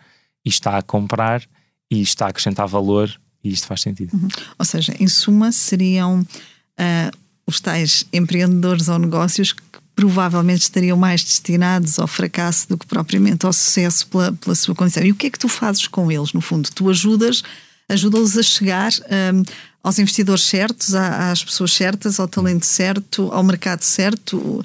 e 0.44 0.48
está 0.48 0.79
a 0.79 0.83
comprar 0.83 1.42
e 1.90 2.01
está 2.01 2.27
a 2.27 2.29
acrescentar 2.29 2.66
valor 2.66 3.14
e 3.44 3.53
isto 3.53 3.66
faz 3.66 3.83
sentido. 3.83 4.14
Uhum. 4.14 4.29
Ou 4.59 4.64
seja, 4.64 4.94
em 4.98 5.09
suma, 5.09 5.53
seriam 5.53 6.20
uh, 6.20 7.18
os 7.46 7.61
tais 7.61 8.07
empreendedores 8.12 8.88
ou 8.88 8.98
negócios 8.98 9.53
que 9.53 9.62
provavelmente 9.94 10.62
estariam 10.62 10.96
mais 10.96 11.22
destinados 11.22 11.98
ao 11.98 12.07
fracasso 12.07 12.68
do 12.68 12.79
que 12.79 12.87
propriamente 12.87 13.44
ao 13.44 13.53
sucesso 13.53 14.07
pela, 14.07 14.33
pela 14.33 14.55
sua 14.55 14.75
condição. 14.75 15.03
E 15.03 15.11
o 15.11 15.14
que 15.14 15.27
é 15.27 15.31
que 15.31 15.38
tu 15.38 15.48
fazes 15.48 15.87
com 15.87 16.11
eles, 16.11 16.33
no 16.33 16.40
fundo? 16.40 16.70
Tu 16.75 16.88
ajudas, 16.88 17.42
ajudas-los 17.88 18.38
a 18.38 18.42
chegar 18.42 18.90
um, 18.92 19.42
ah, 19.42 19.53
aos 19.83 19.98
investidores 19.98 20.44
certos, 20.44 20.94
às 20.94 21.44
pessoas 21.44 21.72
certas, 21.72 22.20
ao 22.20 22.29
talento 22.29 22.64
certo, 22.64 23.31
ao 23.33 23.42
mercado 23.42 23.83
certo? 23.83 24.64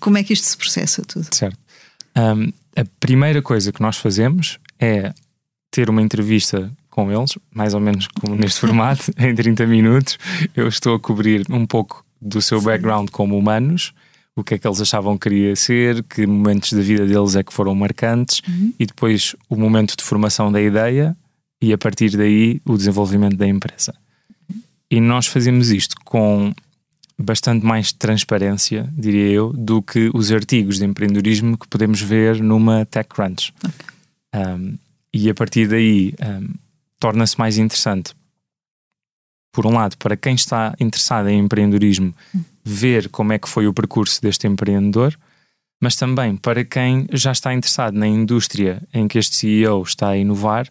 Como 0.00 0.18
é 0.18 0.22
que 0.22 0.32
isto 0.32 0.46
se 0.46 0.56
processa 0.56 1.02
tudo? 1.02 1.26
Certo. 1.34 1.58
Um, 2.16 2.52
a 2.74 2.84
primeira 3.00 3.42
coisa 3.42 3.72
que 3.72 3.80
nós 3.80 3.96
fazemos 3.96 4.58
é 4.78 5.12
ter 5.70 5.90
uma 5.90 6.02
entrevista 6.02 6.70
com 6.90 7.12
eles, 7.12 7.36
mais 7.54 7.74
ou 7.74 7.80
menos 7.80 8.08
como 8.08 8.34
neste 8.34 8.60
formato, 8.60 9.12
em 9.18 9.34
30 9.34 9.66
minutos. 9.66 10.18
Eu 10.54 10.68
estou 10.68 10.96
a 10.96 11.00
cobrir 11.00 11.44
um 11.50 11.66
pouco 11.66 12.04
do 12.20 12.40
seu 12.40 12.58
Sim. 12.58 12.66
background 12.66 13.10
como 13.10 13.36
humanos, 13.36 13.92
o 14.34 14.44
que 14.44 14.54
é 14.54 14.58
que 14.58 14.66
eles 14.66 14.80
achavam 14.80 15.16
que 15.16 15.28
queria 15.28 15.56
ser, 15.56 16.02
que 16.04 16.26
momentos 16.26 16.72
da 16.72 16.80
vida 16.80 17.06
deles 17.06 17.36
é 17.36 17.42
que 17.42 17.52
foram 17.52 17.74
marcantes, 17.74 18.42
uhum. 18.46 18.72
e 18.78 18.86
depois 18.86 19.34
o 19.48 19.56
momento 19.56 19.96
de 19.96 20.02
formação 20.02 20.50
da 20.52 20.60
ideia 20.60 21.16
e 21.60 21.72
a 21.72 21.78
partir 21.78 22.16
daí 22.16 22.60
o 22.64 22.76
desenvolvimento 22.76 23.36
da 23.36 23.46
empresa. 23.46 23.94
E 24.90 25.00
nós 25.00 25.26
fazemos 25.26 25.70
isto 25.70 25.96
com 26.04 26.54
bastante 27.18 27.64
mais 27.64 27.92
transparência, 27.92 28.88
diria 28.92 29.28
eu, 29.30 29.52
do 29.52 29.80
que 29.80 30.10
os 30.14 30.30
artigos 30.30 30.78
de 30.78 30.84
empreendedorismo 30.84 31.56
que 31.56 31.66
podemos 31.68 32.00
ver 32.00 32.42
numa 32.42 32.84
TechCrunch. 32.84 33.54
Okay. 33.58 34.44
Um, 34.54 34.78
e 35.12 35.30
a 35.30 35.34
partir 35.34 35.66
daí 35.66 36.14
um, 36.20 36.54
torna-se 37.00 37.38
mais 37.38 37.56
interessante. 37.56 38.14
Por 39.50 39.66
um 39.66 39.72
lado, 39.72 39.96
para 39.96 40.16
quem 40.16 40.34
está 40.34 40.74
interessado 40.78 41.28
em 41.28 41.38
empreendedorismo, 41.38 42.14
ver 42.62 43.08
como 43.08 43.32
é 43.32 43.38
que 43.38 43.48
foi 43.48 43.66
o 43.66 43.72
percurso 43.72 44.20
deste 44.20 44.46
empreendedor, 44.46 45.16
mas 45.80 45.96
também 45.96 46.36
para 46.36 46.64
quem 46.64 47.06
já 47.12 47.32
está 47.32 47.54
interessado 47.54 47.94
na 47.94 48.06
indústria 48.06 48.82
em 48.92 49.08
que 49.08 49.18
este 49.18 49.36
CEO 49.36 49.82
está 49.82 50.08
a 50.08 50.18
inovar, 50.18 50.68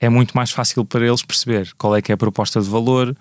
é 0.00 0.08
muito 0.08 0.32
mais 0.36 0.50
fácil 0.50 0.84
para 0.84 1.06
eles 1.06 1.22
perceber 1.22 1.72
qual 1.78 1.94
é 1.94 2.02
que 2.02 2.10
é 2.10 2.14
a 2.14 2.18
proposta 2.18 2.60
de 2.60 2.68
valor, 2.68 3.16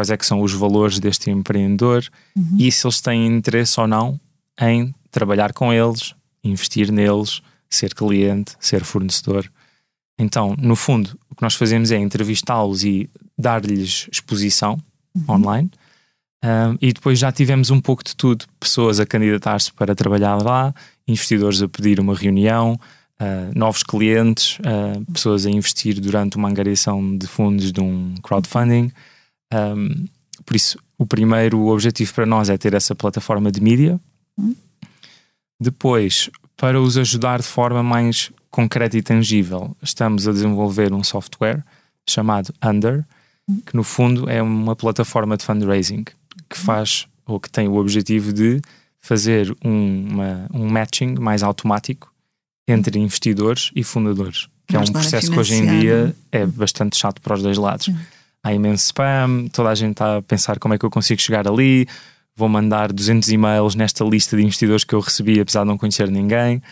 quais 0.00 0.08
é 0.08 0.16
que 0.16 0.24
são 0.24 0.40
os 0.40 0.54
valores 0.54 0.98
deste 0.98 1.30
empreendedor 1.30 2.02
uhum. 2.34 2.56
e 2.58 2.72
se 2.72 2.86
eles 2.86 3.02
têm 3.02 3.26
interesse 3.26 3.78
ou 3.78 3.86
não 3.86 4.18
em 4.58 4.94
trabalhar 5.10 5.52
com 5.52 5.72
eles, 5.72 6.14
investir 6.42 6.90
neles, 6.90 7.42
ser 7.68 7.94
cliente, 7.94 8.52
ser 8.58 8.82
fornecedor. 8.82 9.46
Então, 10.18 10.54
no 10.58 10.74
fundo, 10.74 11.18
o 11.28 11.34
que 11.34 11.42
nós 11.42 11.54
fazemos 11.54 11.90
é 11.90 11.98
entrevistá-los 11.98 12.82
e 12.82 13.10
dar-lhes 13.38 14.08
exposição 14.10 14.80
uhum. 15.14 15.34
online. 15.34 15.70
Um, 16.42 16.78
e 16.80 16.94
depois 16.94 17.18
já 17.18 17.30
tivemos 17.30 17.70
um 17.70 17.80
pouco 17.80 18.02
de 18.02 18.16
tudo: 18.16 18.46
pessoas 18.58 18.98
a 19.00 19.04
candidatar-se 19.04 19.70
para 19.70 19.94
trabalhar 19.94 20.42
lá, 20.42 20.74
investidores 21.06 21.60
a 21.60 21.68
pedir 21.68 22.00
uma 22.00 22.14
reunião, 22.14 22.80
uh, 23.20 23.58
novos 23.58 23.82
clientes, 23.82 24.58
uh, 24.60 25.12
pessoas 25.12 25.44
a 25.44 25.50
investir 25.50 26.00
durante 26.00 26.38
uma 26.38 26.48
angariação 26.48 27.18
de 27.18 27.26
fundos 27.26 27.70
de 27.70 27.80
um 27.82 28.14
crowdfunding. 28.22 28.90
Um, 29.52 30.06
por 30.44 30.56
isso, 30.56 30.78
o 30.98 31.06
primeiro 31.06 31.66
objetivo 31.66 32.12
para 32.14 32.26
nós 32.26 32.48
é 32.48 32.56
ter 32.56 32.74
essa 32.74 32.94
plataforma 32.94 33.50
de 33.50 33.60
mídia. 33.60 34.00
Uhum. 34.36 34.54
Depois, 35.60 36.30
para 36.56 36.80
os 36.80 36.96
ajudar 36.96 37.40
de 37.40 37.46
forma 37.46 37.82
mais 37.82 38.30
concreta 38.50 38.96
e 38.96 39.02
tangível, 39.02 39.76
estamos 39.82 40.26
a 40.26 40.32
desenvolver 40.32 40.92
um 40.92 41.04
software 41.04 41.62
chamado 42.08 42.52
Under, 42.64 43.04
que 43.66 43.76
no 43.76 43.84
fundo 43.84 44.28
é 44.28 44.42
uma 44.42 44.74
plataforma 44.74 45.36
de 45.36 45.44
fundraising 45.44 46.04
que 46.48 46.58
faz 46.58 47.06
ou 47.26 47.38
que 47.38 47.50
tem 47.50 47.68
o 47.68 47.76
objetivo 47.76 48.32
de 48.32 48.60
fazer 48.98 49.56
um, 49.64 50.08
uma, 50.10 50.46
um 50.52 50.68
matching 50.68 51.14
mais 51.18 51.42
automático 51.42 52.12
entre 52.66 52.98
investidores 52.98 53.70
e 53.74 53.82
fundadores, 53.82 54.48
que 54.66 54.76
é 54.76 54.78
um 54.78 54.84
processo 54.84 55.30
que 55.30 55.38
hoje 55.38 55.54
em 55.54 55.80
dia 55.80 56.14
é 56.30 56.46
bastante 56.46 56.96
chato 56.96 57.20
para 57.20 57.34
os 57.34 57.42
dois 57.42 57.58
lados. 57.58 57.88
Há 58.42 58.54
imenso 58.54 58.86
spam, 58.86 59.48
toda 59.52 59.68
a 59.68 59.74
gente 59.74 59.92
está 59.92 60.16
a 60.18 60.22
pensar 60.22 60.58
como 60.58 60.74
é 60.74 60.78
que 60.78 60.84
eu 60.84 60.90
consigo 60.90 61.20
chegar 61.20 61.46
ali, 61.46 61.86
vou 62.34 62.48
mandar 62.48 62.92
200 62.92 63.28
e-mails 63.30 63.74
nesta 63.74 64.02
lista 64.04 64.36
de 64.36 64.42
investidores 64.42 64.82
que 64.84 64.94
eu 64.94 65.00
recebi, 65.00 65.38
apesar 65.38 65.60
de 65.60 65.66
não 65.66 65.76
conhecer 65.76 66.10
ninguém. 66.10 66.62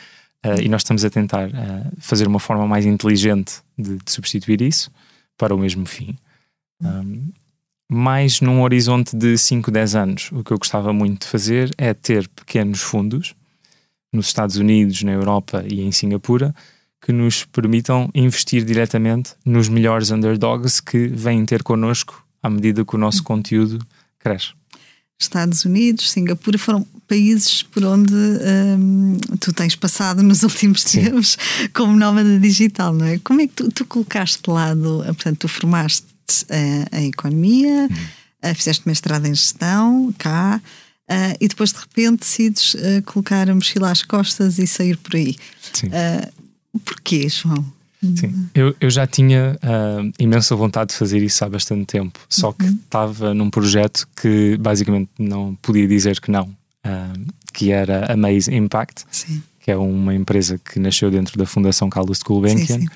Uh, 0.44 0.60
e 0.62 0.68
nós 0.68 0.82
estamos 0.82 1.04
a 1.04 1.10
tentar 1.10 1.48
uh, 1.48 1.52
fazer 1.98 2.26
uma 2.26 2.38
forma 2.38 2.66
mais 2.66 2.86
inteligente 2.86 3.60
de, 3.76 3.98
de 3.98 4.10
substituir 4.10 4.62
isso 4.62 4.90
para 5.36 5.54
o 5.54 5.58
mesmo 5.58 5.84
fim. 5.84 6.16
Um, 6.80 7.30
mais 7.90 8.40
num 8.40 8.62
horizonte 8.62 9.16
de 9.16 9.36
5, 9.36 9.70
10 9.70 9.94
anos, 9.94 10.30
o 10.32 10.44
que 10.44 10.52
eu 10.52 10.58
gostava 10.58 10.92
muito 10.92 11.22
de 11.22 11.26
fazer 11.26 11.70
é 11.76 11.92
ter 11.92 12.28
pequenos 12.28 12.80
fundos 12.80 13.34
nos 14.12 14.26
Estados 14.26 14.56
Unidos, 14.56 15.02
na 15.02 15.12
Europa 15.12 15.64
e 15.66 15.80
em 15.80 15.90
Singapura 15.90 16.54
que 17.00 17.12
nos 17.12 17.44
permitam 17.44 18.10
investir 18.14 18.64
diretamente 18.64 19.34
nos 19.44 19.68
melhores 19.68 20.10
underdogs 20.10 20.80
que 20.80 21.06
vêm 21.08 21.44
ter 21.44 21.62
connosco 21.62 22.24
à 22.42 22.50
medida 22.50 22.84
que 22.84 22.94
o 22.94 22.98
nosso 22.98 23.22
conteúdo 23.22 23.78
cresce. 24.18 24.52
Estados 25.18 25.64
Unidos, 25.64 26.10
Singapura 26.10 26.58
foram 26.58 26.86
países 27.08 27.62
por 27.62 27.84
onde 27.84 28.14
hum, 28.14 29.18
tu 29.40 29.52
tens 29.52 29.74
passado 29.74 30.22
nos 30.22 30.42
últimos 30.44 30.82
Sim. 30.82 31.04
tempos 31.04 31.36
como 31.74 31.96
nómada 31.96 32.38
digital, 32.38 32.94
não 32.94 33.06
é? 33.06 33.18
Como 33.18 33.40
é 33.40 33.48
que 33.48 33.54
tu, 33.54 33.70
tu 33.70 33.84
colocaste 33.84 34.42
de 34.42 34.50
lado, 34.50 35.02
portanto, 35.06 35.38
tu 35.38 35.48
formaste 35.48 36.06
a, 36.48 36.96
a 36.96 37.02
economia, 37.02 37.88
hum. 37.90 38.54
fizeste 38.54 38.86
mestrado 38.86 39.26
em 39.26 39.34
gestão 39.34 40.14
cá 40.16 40.60
uh, 41.10 41.36
e 41.40 41.48
depois 41.48 41.72
de 41.72 41.78
repente 41.78 42.20
decides 42.20 42.74
uh, 42.74 43.02
colocar 43.04 43.48
a 43.48 43.54
mochila 43.54 43.90
às 43.90 44.02
costas 44.02 44.58
e 44.58 44.66
sair 44.66 44.96
por 44.98 45.16
aí. 45.16 45.36
Sim. 45.72 45.88
Uh, 45.88 46.37
porquê, 46.78 47.28
João? 47.28 47.64
Sim, 48.00 48.48
eu, 48.54 48.76
eu 48.80 48.88
já 48.90 49.06
tinha 49.08 49.56
uh, 49.56 50.12
imensa 50.20 50.54
vontade 50.54 50.90
de 50.90 50.96
fazer 50.96 51.20
isso 51.20 51.44
há 51.44 51.48
bastante 51.48 51.84
tempo, 51.86 52.18
só 52.28 52.52
que 52.52 52.64
uhum. 52.64 52.78
estava 52.84 53.34
num 53.34 53.50
projeto 53.50 54.06
que 54.20 54.56
basicamente 54.56 55.10
não 55.18 55.56
podia 55.56 55.86
dizer 55.88 56.20
que 56.20 56.30
não, 56.30 56.44
uh, 56.44 57.32
que 57.52 57.72
era 57.72 58.12
a 58.12 58.16
Maze 58.16 58.54
Impact, 58.54 59.04
sim. 59.10 59.42
que 59.60 59.70
é 59.72 59.76
uma 59.76 60.14
empresa 60.14 60.58
que 60.58 60.78
nasceu 60.78 61.10
dentro 61.10 61.36
da 61.36 61.44
Fundação 61.44 61.90
Carlos 61.90 62.18
de 62.18 62.24
Gulbenkian, 62.24 62.86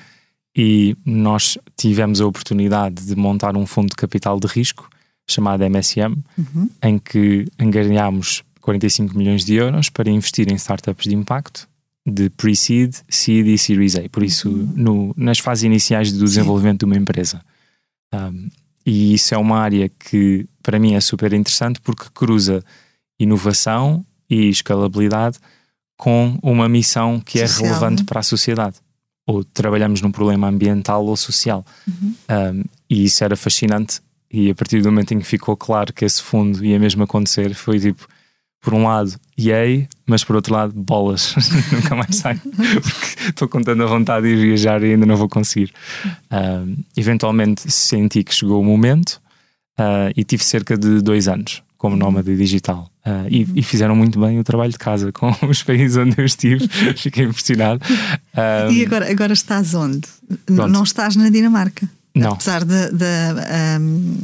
e 0.55 0.95
nós 1.05 1.57
tivemos 1.75 2.21
a 2.21 2.25
oportunidade 2.25 3.05
de 3.05 3.15
montar 3.15 3.57
um 3.57 3.65
fundo 3.65 3.89
de 3.89 3.95
capital 3.95 4.39
de 4.39 4.47
risco 4.47 4.89
chamado 5.27 5.63
MSM, 5.65 6.15
uhum. 6.37 6.69
em 6.81 6.97
que 6.97 7.45
angariámos 7.59 8.41
45 8.61 9.17
milhões 9.17 9.43
de 9.43 9.55
euros 9.55 9.89
para 9.89 10.09
investir 10.09 10.49
em 10.49 10.55
startups 10.55 11.09
de 11.09 11.15
impacto 11.15 11.67
de 12.05 12.29
pre-seed, 12.29 12.95
seed 13.09 13.47
e 13.47 13.57
series 13.57 13.95
A. 13.95 14.07
Por 14.09 14.23
isso, 14.23 14.49
uhum. 14.49 14.73
no, 14.75 15.13
nas 15.15 15.39
fases 15.39 15.63
iniciais 15.63 16.11
do 16.11 16.25
desenvolvimento 16.25 16.79
de 16.79 16.85
uma 16.85 16.97
empresa. 16.97 17.41
Um, 18.13 18.49
e 18.85 19.13
isso 19.13 19.33
é 19.33 19.37
uma 19.37 19.59
área 19.59 19.89
que 19.89 20.45
para 20.61 20.77
mim 20.77 20.93
é 20.93 21.01
super 21.01 21.31
interessante 21.33 21.79
porque 21.79 22.05
cruza 22.13 22.63
inovação 23.19 24.05
e 24.29 24.49
escalabilidade 24.49 25.39
com 25.97 26.37
uma 26.41 26.67
missão 26.67 27.19
que 27.19 27.39
é 27.39 27.47
social, 27.47 27.65
é 27.65 27.69
relevante 27.69 28.01
né? 28.01 28.05
para 28.05 28.19
a 28.19 28.23
sociedade. 28.23 28.77
Ou 29.25 29.43
trabalhamos 29.43 30.01
num 30.01 30.11
problema 30.11 30.47
ambiental 30.47 31.05
ou 31.05 31.15
social. 31.15 31.65
Uhum. 31.87 32.15
Um, 32.29 32.63
e 32.89 33.05
isso 33.05 33.23
era 33.23 33.37
fascinante. 33.37 34.01
E 34.29 34.49
a 34.49 34.55
partir 34.55 34.81
do 34.81 34.91
momento 34.91 35.13
em 35.13 35.19
que 35.19 35.25
ficou 35.25 35.55
claro 35.55 35.93
que 35.93 36.03
esse 36.03 36.21
fundo 36.21 36.65
ia 36.65 36.77
mesmo 36.77 37.03
acontecer, 37.03 37.53
foi 37.53 37.79
tipo, 37.79 38.05
por 38.63 38.73
um 38.73 38.85
lado, 38.85 39.13
yay, 39.37 39.89
mas 40.07 40.23
por 40.23 40.37
outro 40.37 40.53
lado, 40.53 40.73
bolas, 40.73 41.35
nunca 41.71 41.93
mais 41.95 42.15
saio, 42.15 42.39
porque 42.39 43.29
estou 43.29 43.47
com 43.49 43.61
tanta 43.61 43.85
vontade 43.85 44.33
de 44.33 44.41
viajar 44.41 44.81
e 44.81 44.93
ainda 44.93 45.05
não 45.05 45.17
vou 45.17 45.27
conseguir. 45.27 45.71
Uh, 46.31 46.81
eventualmente 46.95 47.69
senti 47.69 48.23
que 48.23 48.33
chegou 48.33 48.61
o 48.61 48.63
momento 48.63 49.21
uh, 49.77 50.11
e 50.15 50.23
tive 50.23 50.43
cerca 50.45 50.77
de 50.77 51.01
dois 51.01 51.27
anos 51.27 51.61
como 51.77 51.97
nómada 51.97 52.33
digital. 52.33 52.89
Uh, 53.05 53.27
e, 53.29 53.59
e, 53.59 53.61
fizeram 53.61 53.93
muito 53.93 54.17
bem 54.17 54.39
o 54.39 54.43
trabalho 54.45 54.71
de 54.71 54.77
casa 54.77 55.11
com 55.11 55.35
os 55.45 55.61
países 55.61 55.97
onde 55.97 56.17
eu 56.17 56.23
estive, 56.23 56.65
fiquei 56.95 57.25
impressionado. 57.25 57.81
e 58.71 58.85
agora, 58.85 59.11
agora 59.11 59.33
estás 59.33 59.73
onde? 59.73 60.07
Pronto. 60.45 60.69
Não 60.69 60.83
estás 60.83 61.17
na 61.17 61.29
Dinamarca? 61.29 61.85
Não. 62.15 62.33
Apesar 62.33 62.63
de 62.63 62.75
um, 63.79 64.17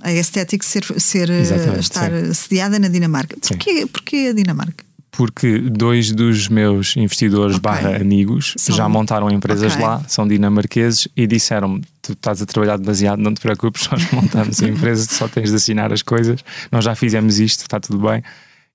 a 0.00 0.08
Aesthetic 0.08 0.62
ser, 0.62 0.84
ser 1.00 1.30
eh, 1.30 1.78
estar 1.78 2.10
sim. 2.10 2.34
sediada 2.34 2.78
na 2.78 2.88
Dinamarca. 2.88 3.36
Porquê, 3.40 3.86
porquê 3.86 4.28
a 4.30 4.32
Dinamarca? 4.32 4.84
Porque 5.10 5.58
dois 5.58 6.10
dos 6.10 6.48
meus 6.48 6.96
investidores 6.96 7.56
okay. 7.56 7.62
barra 7.62 7.96
amigos 7.96 8.54
são... 8.56 8.74
já 8.74 8.88
montaram 8.88 9.30
empresas 9.30 9.74
okay. 9.74 9.84
lá, 9.84 10.02
são 10.08 10.26
dinamarqueses 10.26 11.06
e 11.14 11.26
disseram-me: 11.26 11.82
tu 12.00 12.12
estás 12.12 12.40
a 12.40 12.46
trabalhar 12.46 12.78
demasiado, 12.78 13.20
não 13.20 13.34
te 13.34 13.40
preocupes, 13.40 13.86
nós 13.92 14.10
montamos 14.10 14.62
a 14.62 14.68
empresa, 14.68 15.04
só 15.04 15.28
tens 15.28 15.50
de 15.50 15.56
assinar 15.56 15.92
as 15.92 16.00
coisas, 16.00 16.42
nós 16.70 16.82
já 16.82 16.94
fizemos 16.94 17.38
isto, 17.38 17.60
está 17.60 17.78
tudo 17.78 17.98
bem. 17.98 18.22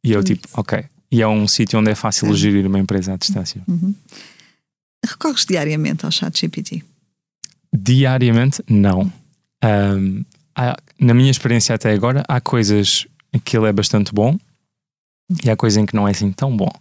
E 0.03 0.11
eu, 0.11 0.23
tipo, 0.23 0.47
ok. 0.53 0.85
E 1.11 1.23
é 1.23 1.27
um 1.27 1.47
sítio 1.47 1.79
onde 1.79 1.89
é 1.89 1.95
fácil 1.95 2.31
gerir 2.35 2.67
uma 2.67 2.77
empresa 2.77 3.13
à 3.13 3.17
distância. 3.17 3.61
Uhum. 3.67 3.95
Recorres 5.03 5.43
diariamente 5.43 6.05
ao 6.05 6.11
chat 6.11 6.39
GPT? 6.39 6.83
Diariamente, 7.79 8.63
não. 8.67 9.11
Um, 9.63 10.25
há, 10.55 10.77
na 10.99 11.13
minha 11.13 11.29
experiência 11.29 11.75
até 11.75 11.91
agora, 11.91 12.23
há 12.27 12.41
coisas 12.41 13.05
em 13.33 13.39
que 13.39 13.55
ele 13.55 13.67
é 13.67 13.73
bastante 13.73 14.13
bom 14.13 14.37
e 15.43 15.49
há 15.49 15.55
coisas 15.55 15.77
em 15.77 15.85
que 15.85 15.95
não 15.95 16.07
é 16.07 16.11
assim 16.11 16.31
tão 16.31 16.55
bom. 16.55 16.71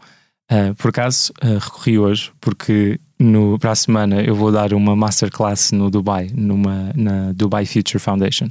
Uh, 0.50 0.74
por 0.76 0.88
acaso, 0.88 1.32
uh, 1.42 1.58
recorri 1.58 1.98
hoje, 1.98 2.32
porque 2.40 2.98
no, 3.18 3.58
para 3.58 3.72
a 3.72 3.74
semana 3.74 4.22
eu 4.22 4.34
vou 4.34 4.50
dar 4.50 4.72
uma 4.72 4.96
masterclass 4.96 5.72
no 5.72 5.90
Dubai, 5.90 6.30
numa, 6.32 6.92
na 6.94 7.32
Dubai 7.32 7.66
Future 7.66 7.98
Foundation. 7.98 8.48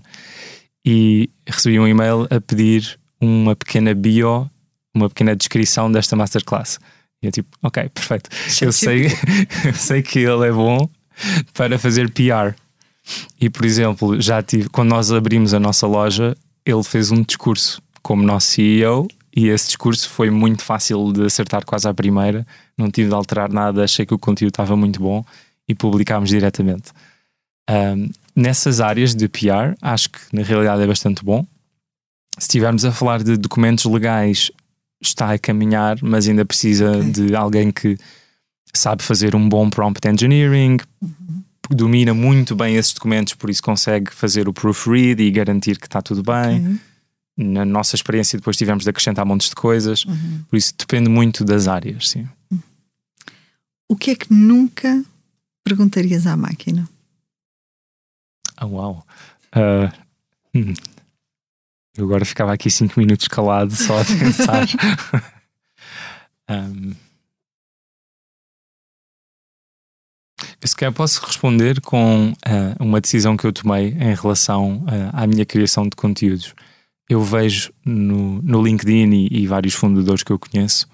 E 0.85 1.29
recebi 1.47 1.79
um 1.79 1.87
e-mail 1.87 2.27
a 2.29 2.39
pedir 2.39 2.99
uma 3.19 3.55
pequena 3.55 3.93
bio, 3.95 4.49
uma 4.93 5.09
pequena 5.09 5.35
descrição 5.35 5.91
desta 5.91 6.15
masterclass. 6.15 6.79
E 7.23 7.27
eu 7.27 7.31
tipo, 7.31 7.49
ok, 7.63 7.89
perfeito. 7.89 8.29
Eu 8.61 8.71
sei, 8.71 9.07
eu 9.65 9.73
sei 9.73 10.03
que 10.03 10.19
ele 10.19 10.47
é 10.47 10.51
bom 10.51 10.87
para 11.53 11.77
fazer 11.77 12.09
PR. 12.11 12.55
E, 13.39 13.49
por 13.49 13.65
exemplo, 13.65 14.19
já 14.19 14.41
tive, 14.41 14.69
quando 14.69 14.89
nós 14.89 15.11
abrimos 15.11 15.53
a 15.53 15.59
nossa 15.59 15.85
loja, 15.85 16.35
ele 16.65 16.83
fez 16.83 17.11
um 17.11 17.21
discurso 17.21 17.81
como 18.01 18.23
nosso 18.23 18.47
CEO 18.47 19.07
e 19.35 19.49
esse 19.49 19.67
discurso 19.67 20.09
foi 20.09 20.29
muito 20.29 20.63
fácil 20.63 21.11
de 21.11 21.25
acertar 21.25 21.65
quase 21.65 21.87
à 21.87 21.93
primeira. 21.93 22.47
Não 22.77 22.89
tive 22.89 23.09
de 23.09 23.15
alterar 23.15 23.51
nada, 23.51 23.83
achei 23.83 24.05
que 24.05 24.13
o 24.13 24.19
conteúdo 24.19 24.51
estava 24.51 24.75
muito 24.75 24.99
bom 24.99 25.23
e 25.67 25.75
publicámos 25.75 26.29
diretamente. 26.29 26.91
Um, 27.69 28.09
nessas 28.35 28.79
áreas 28.79 29.13
de 29.13 29.27
PR, 29.27 29.75
acho 29.81 30.09
que 30.09 30.19
na 30.31 30.41
realidade 30.41 30.81
é 30.81 30.87
bastante 30.87 31.23
bom. 31.23 31.45
Se 32.37 32.43
estivermos 32.43 32.85
a 32.85 32.91
falar 32.91 33.23
de 33.23 33.37
documentos 33.37 33.85
legais, 33.85 34.51
está 35.01 35.31
a 35.33 35.39
caminhar, 35.39 35.97
mas 36.01 36.27
ainda 36.27 36.45
precisa 36.45 36.97
okay. 36.97 37.11
de 37.11 37.35
alguém 37.35 37.71
que 37.71 37.97
sabe 38.77 39.03
fazer 39.03 39.35
um 39.35 39.47
bom 39.47 39.69
prompt 39.69 40.07
engineering, 40.07 40.77
uhum. 41.01 41.43
domina 41.69 42.13
muito 42.13 42.55
bem 42.55 42.75
esses 42.75 42.93
documentos, 42.93 43.33
por 43.33 43.49
isso 43.49 43.61
consegue 43.61 44.13
fazer 44.13 44.47
o 44.47 44.53
proofread 44.53 45.21
e 45.21 45.31
garantir 45.31 45.79
que 45.79 45.87
está 45.87 46.01
tudo 46.01 46.23
bem. 46.23 46.59
Okay. 46.59 46.79
Na 47.37 47.65
nossa 47.65 47.95
experiência, 47.95 48.39
depois 48.39 48.55
tivemos 48.55 48.85
de 48.85 48.89
acrescentar 48.89 49.25
montes 49.25 49.49
de 49.49 49.55
coisas, 49.55 50.05
uhum. 50.05 50.43
por 50.49 50.55
isso 50.55 50.73
depende 50.77 51.09
muito 51.09 51.43
das 51.43 51.67
áreas. 51.67 52.09
Sim. 52.09 52.27
O 53.89 53.95
que 53.95 54.11
é 54.11 54.15
que 54.15 54.33
nunca 54.33 55.03
perguntarias 55.63 56.25
à 56.25 56.35
máquina? 56.37 56.87
Ah, 58.55 58.65
uau! 58.65 59.05
Uh, 59.53 59.91
hum. 60.55 60.73
Eu 61.97 62.05
agora 62.05 62.25
ficava 62.25 62.53
aqui 62.53 62.69
cinco 62.69 62.99
minutos 62.99 63.27
calado 63.27 63.73
só 63.73 64.01
a 64.01 64.05
pensar. 64.05 64.67
Um, 66.49 66.93
eu 70.61 70.67
sequer 70.67 70.91
posso 70.91 71.25
responder 71.25 71.81
com 71.81 72.29
uh, 72.31 72.83
uma 72.83 73.01
decisão 73.01 73.35
que 73.37 73.45
eu 73.45 73.53
tomei 73.53 73.89
em 73.89 74.15
relação 74.15 74.77
uh, 74.83 75.09
à 75.13 75.27
minha 75.27 75.45
criação 75.45 75.83
de 75.83 75.95
conteúdos. 75.95 76.53
Eu 77.09 77.21
vejo 77.21 77.71
no, 77.85 78.41
no 78.41 78.63
LinkedIn 78.63 79.11
e, 79.11 79.27
e 79.31 79.47
vários 79.47 79.73
fundadores 79.73 80.23
que 80.23 80.31
eu 80.31 80.39
conheço 80.39 80.87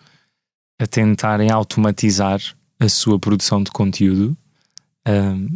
a 0.79 0.87
tentarem 0.87 1.51
automatizar 1.51 2.41
a 2.79 2.89
sua 2.89 3.19
produção 3.19 3.61
de 3.61 3.69
conteúdo, 3.69 4.35
um, 5.07 5.47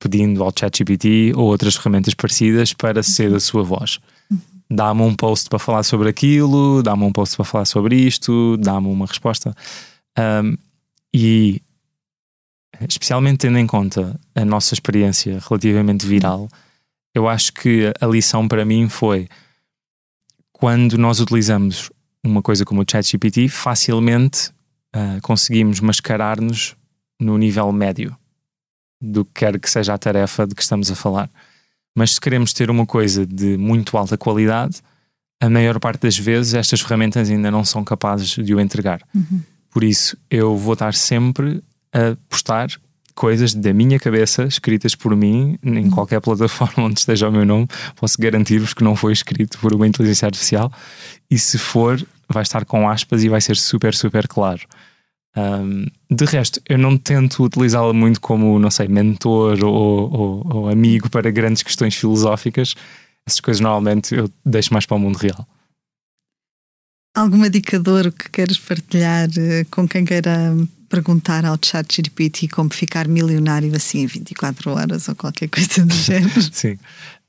pedindo 0.00 0.42
ao 0.42 0.52
ChatGPT 0.56 1.32
ou 1.34 1.46
outras 1.46 1.76
ferramentas 1.76 2.14
parecidas 2.14 2.72
para 2.72 3.02
ser 3.02 3.32
a 3.32 3.40
sua 3.40 3.62
voz. 3.62 4.00
Dá-me 4.68 5.02
um 5.02 5.14
post 5.14 5.48
para 5.48 5.60
falar 5.60 5.84
sobre 5.84 6.08
aquilo, 6.08 6.82
dá-me 6.82 7.04
um 7.04 7.12
post 7.12 7.36
para 7.36 7.44
falar 7.44 7.64
sobre 7.64 7.94
isto, 7.94 8.56
dá-me 8.56 8.88
uma 8.88 9.06
resposta. 9.06 9.54
Um, 10.18 10.56
e, 11.14 11.62
especialmente 12.88 13.38
tendo 13.38 13.58
em 13.58 13.66
conta 13.66 14.18
a 14.34 14.44
nossa 14.44 14.74
experiência 14.74 15.38
relativamente 15.48 16.06
viral, 16.06 16.48
eu 17.14 17.28
acho 17.28 17.52
que 17.52 17.92
a 18.00 18.06
lição 18.06 18.46
para 18.46 18.64
mim 18.64 18.88
foi 18.88 19.28
quando 20.52 20.96
nós 20.98 21.20
utilizamos 21.20 21.90
uma 22.24 22.42
coisa 22.42 22.64
como 22.64 22.82
o 22.82 22.84
ChatGPT, 22.88 23.48
facilmente 23.48 24.50
uh, 24.94 25.20
conseguimos 25.22 25.80
mascarar-nos 25.80 26.74
no 27.20 27.38
nível 27.38 27.70
médio 27.72 28.16
do 29.00 29.24
que 29.24 29.32
quer 29.34 29.58
que 29.58 29.70
seja 29.70 29.94
a 29.94 29.98
tarefa 29.98 30.46
de 30.46 30.54
que 30.54 30.62
estamos 30.62 30.90
a 30.90 30.94
falar. 30.94 31.30
Mas 31.94 32.14
se 32.14 32.20
queremos 32.20 32.52
ter 32.52 32.70
uma 32.70 32.84
coisa 32.84 33.26
de 33.26 33.56
muito 33.56 33.96
alta 33.96 34.18
qualidade, 34.18 34.82
a 35.40 35.48
maior 35.48 35.78
parte 35.78 36.00
das 36.02 36.18
vezes 36.18 36.54
estas 36.54 36.80
ferramentas 36.80 37.30
ainda 37.30 37.50
não 37.50 37.64
são 37.64 37.84
capazes 37.84 38.28
de 38.28 38.54
o 38.54 38.60
entregar. 38.60 39.00
Uhum. 39.14 39.42
Por 39.70 39.84
isso, 39.84 40.16
eu 40.30 40.56
vou 40.56 40.72
estar 40.72 40.94
sempre 40.94 41.62
a 41.92 42.16
postar 42.28 42.68
coisas 43.16 43.54
da 43.54 43.72
minha 43.72 43.98
cabeça, 43.98 44.44
escritas 44.44 44.94
por 44.94 45.16
mim, 45.16 45.58
em 45.64 45.90
qualquer 45.90 46.20
plataforma 46.20 46.84
onde 46.84 47.00
esteja 47.00 47.28
o 47.28 47.32
meu 47.32 47.46
nome. 47.46 47.66
Posso 47.96 48.20
garantir-vos 48.20 48.74
que 48.74 48.84
não 48.84 48.94
foi 48.94 49.12
escrito 49.12 49.58
por 49.58 49.74
uma 49.74 49.86
inteligência 49.86 50.26
artificial. 50.26 50.70
E 51.30 51.38
se 51.38 51.58
for, 51.58 52.00
vai 52.28 52.42
estar 52.42 52.64
com 52.64 52.88
aspas 52.88 53.24
e 53.24 53.28
vai 53.28 53.40
ser 53.40 53.56
super, 53.56 53.94
super 53.94 54.28
claro. 54.28 54.60
Um, 55.36 55.86
de 56.10 56.24
resto, 56.24 56.60
eu 56.68 56.78
não 56.78 56.96
tento 56.96 57.42
utilizá-la 57.42 57.92
muito 57.92 58.20
como, 58.20 58.58
não 58.58 58.70
sei, 58.70 58.88
mentor 58.88 59.62
ou, 59.64 60.12
ou, 60.12 60.46
ou, 60.54 60.68
amigo 60.68 61.10
para 61.10 61.30
grandes 61.30 61.62
questões 61.62 61.94
filosóficas. 61.94 62.74
Essas 63.26 63.40
coisas 63.40 63.60
normalmente 63.60 64.14
eu 64.14 64.30
deixo 64.44 64.72
mais 64.72 64.86
para 64.86 64.96
o 64.96 65.00
mundo 65.00 65.16
real. 65.16 65.46
Alguma 67.14 67.48
dica 67.48 67.80
que 68.12 68.30
queres 68.30 68.58
partilhar 68.58 69.28
eh, 69.38 69.64
com 69.70 69.88
quem 69.88 70.04
queira 70.04 70.54
perguntar 70.88 71.44
ao 71.44 71.58
chat 71.62 71.96
GPT 71.96 72.48
como 72.48 72.72
ficar 72.72 73.08
milionário 73.08 73.74
assim 73.74 74.00
em 74.00 74.06
24 74.06 74.70
horas 74.72 75.08
ou 75.08 75.14
qualquer 75.14 75.48
coisa 75.48 75.84
do 75.84 75.94
género? 75.94 76.42
Sim. 76.52 76.78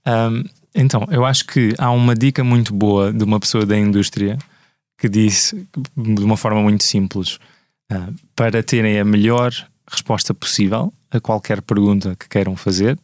Um, 0.05 0.43
então, 0.74 1.08
eu 1.10 1.26
acho 1.26 1.45
que 1.45 1.74
há 1.78 1.91
uma 1.91 2.16
dica 2.16 2.43
muito 2.43 2.74
boa 2.74 3.12
de 3.12 3.24
uma 3.24 3.39
pessoa 3.39 3.66
da 3.66 3.78
indústria 3.78 4.38
que 4.97 5.10
disse 5.10 5.68
de 5.95 6.24
uma 6.24 6.38
forma 6.38 6.62
muito 6.62 6.84
simples 6.84 7.36
uh, 7.91 8.14
para 8.36 8.64
terem 8.64 8.99
a 8.99 9.05
melhor 9.05 9.51
resposta 9.89 10.34
possível 10.34 10.93
a 11.10 11.20
qualquer 11.20 11.62
pergunta 11.62 12.16
que 12.16 12.28
queiram 12.28 12.55
fazer, 12.55 12.99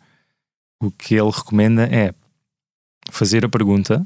o 0.81 0.91
que 0.91 1.15
ele 1.15 1.31
recomenda 1.31 1.83
é 1.83 2.13
fazer 3.09 3.45
a 3.45 3.49
pergunta, 3.49 4.05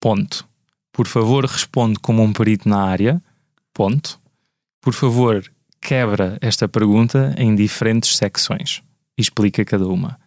ponto. 0.00 0.46
Por 0.92 1.06
favor, 1.06 1.44
responde 1.44 1.98
como 1.98 2.22
um 2.22 2.32
perito 2.32 2.68
na 2.68 2.82
área, 2.82 3.22
ponto. 3.72 4.18
Por 4.80 4.92
favor, 4.92 5.44
quebra 5.84 6.38
esta 6.40 6.66
pergunta 6.66 7.34
em 7.36 7.54
diferentes 7.54 8.16
secções 8.16 8.82
e 9.18 9.20
explica 9.20 9.62
cada 9.66 9.86
uma. 9.86 10.18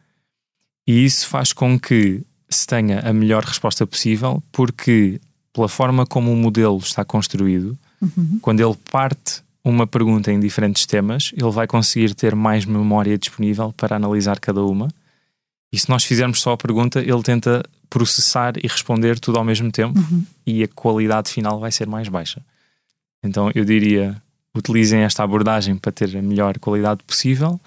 E 0.87 1.03
isso 1.03 1.27
faz 1.27 1.51
com 1.51 1.79
que 1.79 2.23
se 2.47 2.67
tenha 2.67 2.99
a 2.99 3.11
melhor 3.11 3.43
resposta 3.43 3.85
possível, 3.85 4.41
porque 4.51 5.19
pela 5.51 5.67
forma 5.67 6.05
como 6.05 6.31
o 6.31 6.35
modelo 6.35 6.77
está 6.77 7.03
construído, 7.03 7.75
uhum. 7.99 8.37
quando 8.39 8.61
ele 8.61 8.77
parte 8.91 9.41
uma 9.65 9.87
pergunta 9.87 10.31
em 10.31 10.39
diferentes 10.39 10.85
temas, 10.85 11.31
ele 11.35 11.51
vai 11.51 11.65
conseguir 11.65 12.13
ter 12.13 12.35
mais 12.35 12.63
memória 12.63 13.17
disponível 13.17 13.73
para 13.73 13.95
analisar 13.95 14.39
cada 14.39 14.63
uma. 14.63 14.87
E 15.73 15.79
se 15.79 15.89
nós 15.89 16.05
fizermos 16.05 16.39
só 16.39 16.53
a 16.53 16.57
pergunta, 16.57 17.01
ele 17.01 17.23
tenta 17.23 17.65
processar 17.89 18.53
e 18.57 18.67
responder 18.67 19.19
tudo 19.19 19.39
ao 19.39 19.43
mesmo 19.43 19.71
tempo 19.71 19.99
uhum. 19.99 20.23
e 20.45 20.63
a 20.63 20.67
qualidade 20.67 21.29
final 21.31 21.59
vai 21.59 21.71
ser 21.71 21.87
mais 21.87 22.07
baixa. 22.07 22.41
Então 23.23 23.51
eu 23.53 23.65
diria: 23.65 24.21
utilizem 24.57 25.01
esta 25.01 25.23
abordagem 25.23 25.75
para 25.75 25.91
ter 25.91 26.15
a 26.17 26.21
melhor 26.21 26.57
qualidade 26.59 27.03
possível, 27.03 27.59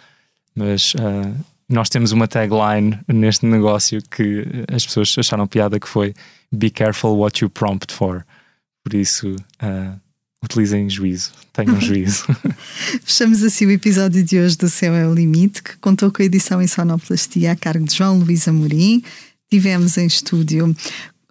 mas 0.55 0.95
uh, 0.95 1.35
nós 1.69 1.89
temos 1.89 2.13
uma 2.13 2.27
tagline 2.27 2.99
neste 3.09 3.47
negócio 3.47 4.03
que 4.11 4.45
as 4.73 4.85
pessoas 4.85 5.15
acharam 5.19 5.47
piada 5.47 5.79
que 5.79 5.89
foi 5.89 6.15
Be 6.53 6.69
careful 6.69 7.17
what 7.17 7.43
you 7.43 7.49
prompt 7.49 7.93
for. 7.93 8.27
Por 8.83 8.95
isso. 8.95 9.37
Uh, 9.63 9.99
utilizem 10.43 10.89
juízo, 10.89 11.33
tenham 11.53 11.79
juízo. 11.81 12.25
Fechamos 13.05 13.43
assim 13.43 13.67
o 13.67 13.71
episódio 13.71 14.23
de 14.23 14.39
hoje 14.39 14.57
do 14.57 14.69
Céu 14.69 14.95
é 14.95 15.07
o 15.07 15.15
Limite, 15.15 15.63
que 15.63 15.77
contou 15.77 16.11
com 16.11 16.23
a 16.23 16.25
edição 16.25 16.61
em 16.61 16.67
sonoplastia 16.67 17.53
a 17.53 17.57
cargo 17.57 17.85
de 17.85 17.95
João 17.95 18.19
Luís 18.19 18.49
Amorim. 18.49 19.03
Tivemos 19.51 19.99
em 19.99 20.07
estúdio 20.07 20.75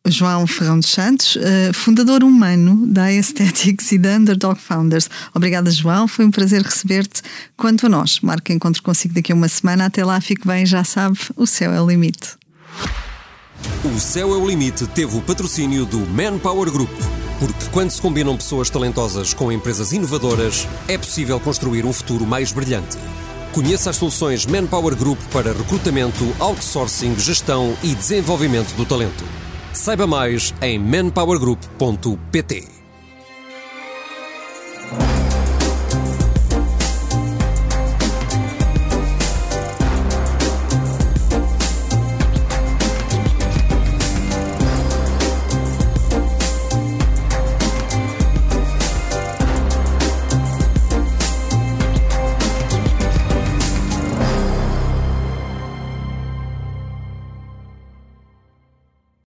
João 0.09 0.45
Ferrão 0.47 0.79
dos 0.79 0.89
Santos, 0.89 1.35
uh, 1.35 1.73
fundador 1.73 2.23
humano 2.23 2.85
da 2.87 3.03
Aesthetics 3.05 3.91
e 3.91 3.97
da 3.97 4.17
Underdog 4.17 4.59
Founders. 4.59 5.09
Obrigada, 5.33 5.71
João. 5.71 6.07
Foi 6.07 6.25
um 6.25 6.31
prazer 6.31 6.61
receber-te. 6.61 7.21
Quanto 7.55 7.85
a 7.85 7.89
nós, 7.89 8.19
marco 8.21 8.51
encontro 8.51 8.81
consigo 8.83 9.13
daqui 9.13 9.31
a 9.31 9.35
uma 9.35 9.47
semana. 9.47 9.85
Até 9.85 10.03
lá, 10.03 10.19
fique 10.19 10.47
bem, 10.47 10.65
já 10.65 10.83
sabe, 10.83 11.17
o 11.35 11.45
céu 11.45 11.73
é 11.73 11.81
o 11.81 11.87
limite. 11.87 12.39
O 13.83 13.99
Céu 13.99 14.33
é 14.33 14.37
o 14.37 14.47
Limite 14.47 14.87
teve 14.87 15.17
o 15.17 15.21
patrocínio 15.21 15.85
do 15.85 15.99
Manpower 15.99 16.71
Group. 16.71 16.91
Porque 17.39 17.65
quando 17.71 17.91
se 17.91 18.01
combinam 18.01 18.35
pessoas 18.35 18.69
talentosas 18.69 19.33
com 19.33 19.51
empresas 19.51 19.91
inovadoras, 19.91 20.67
é 20.87 20.97
possível 20.97 21.39
construir 21.39 21.85
um 21.85 21.93
futuro 21.93 22.25
mais 22.25 22.51
brilhante. 22.51 22.97
Conheça 23.53 23.89
as 23.89 23.95
soluções 23.95 24.45
Manpower 24.45 24.95
Group 24.95 25.19
para 25.31 25.53
recrutamento, 25.53 26.35
outsourcing, 26.39 27.17
gestão 27.17 27.75
e 27.81 27.95
desenvolvimento 27.95 28.75
do 28.75 28.85
talento. 28.85 29.23
Saiba 29.79 30.05
mais 30.05 30.53
em 30.61 30.77
manpowergroup.pt. 30.77 32.78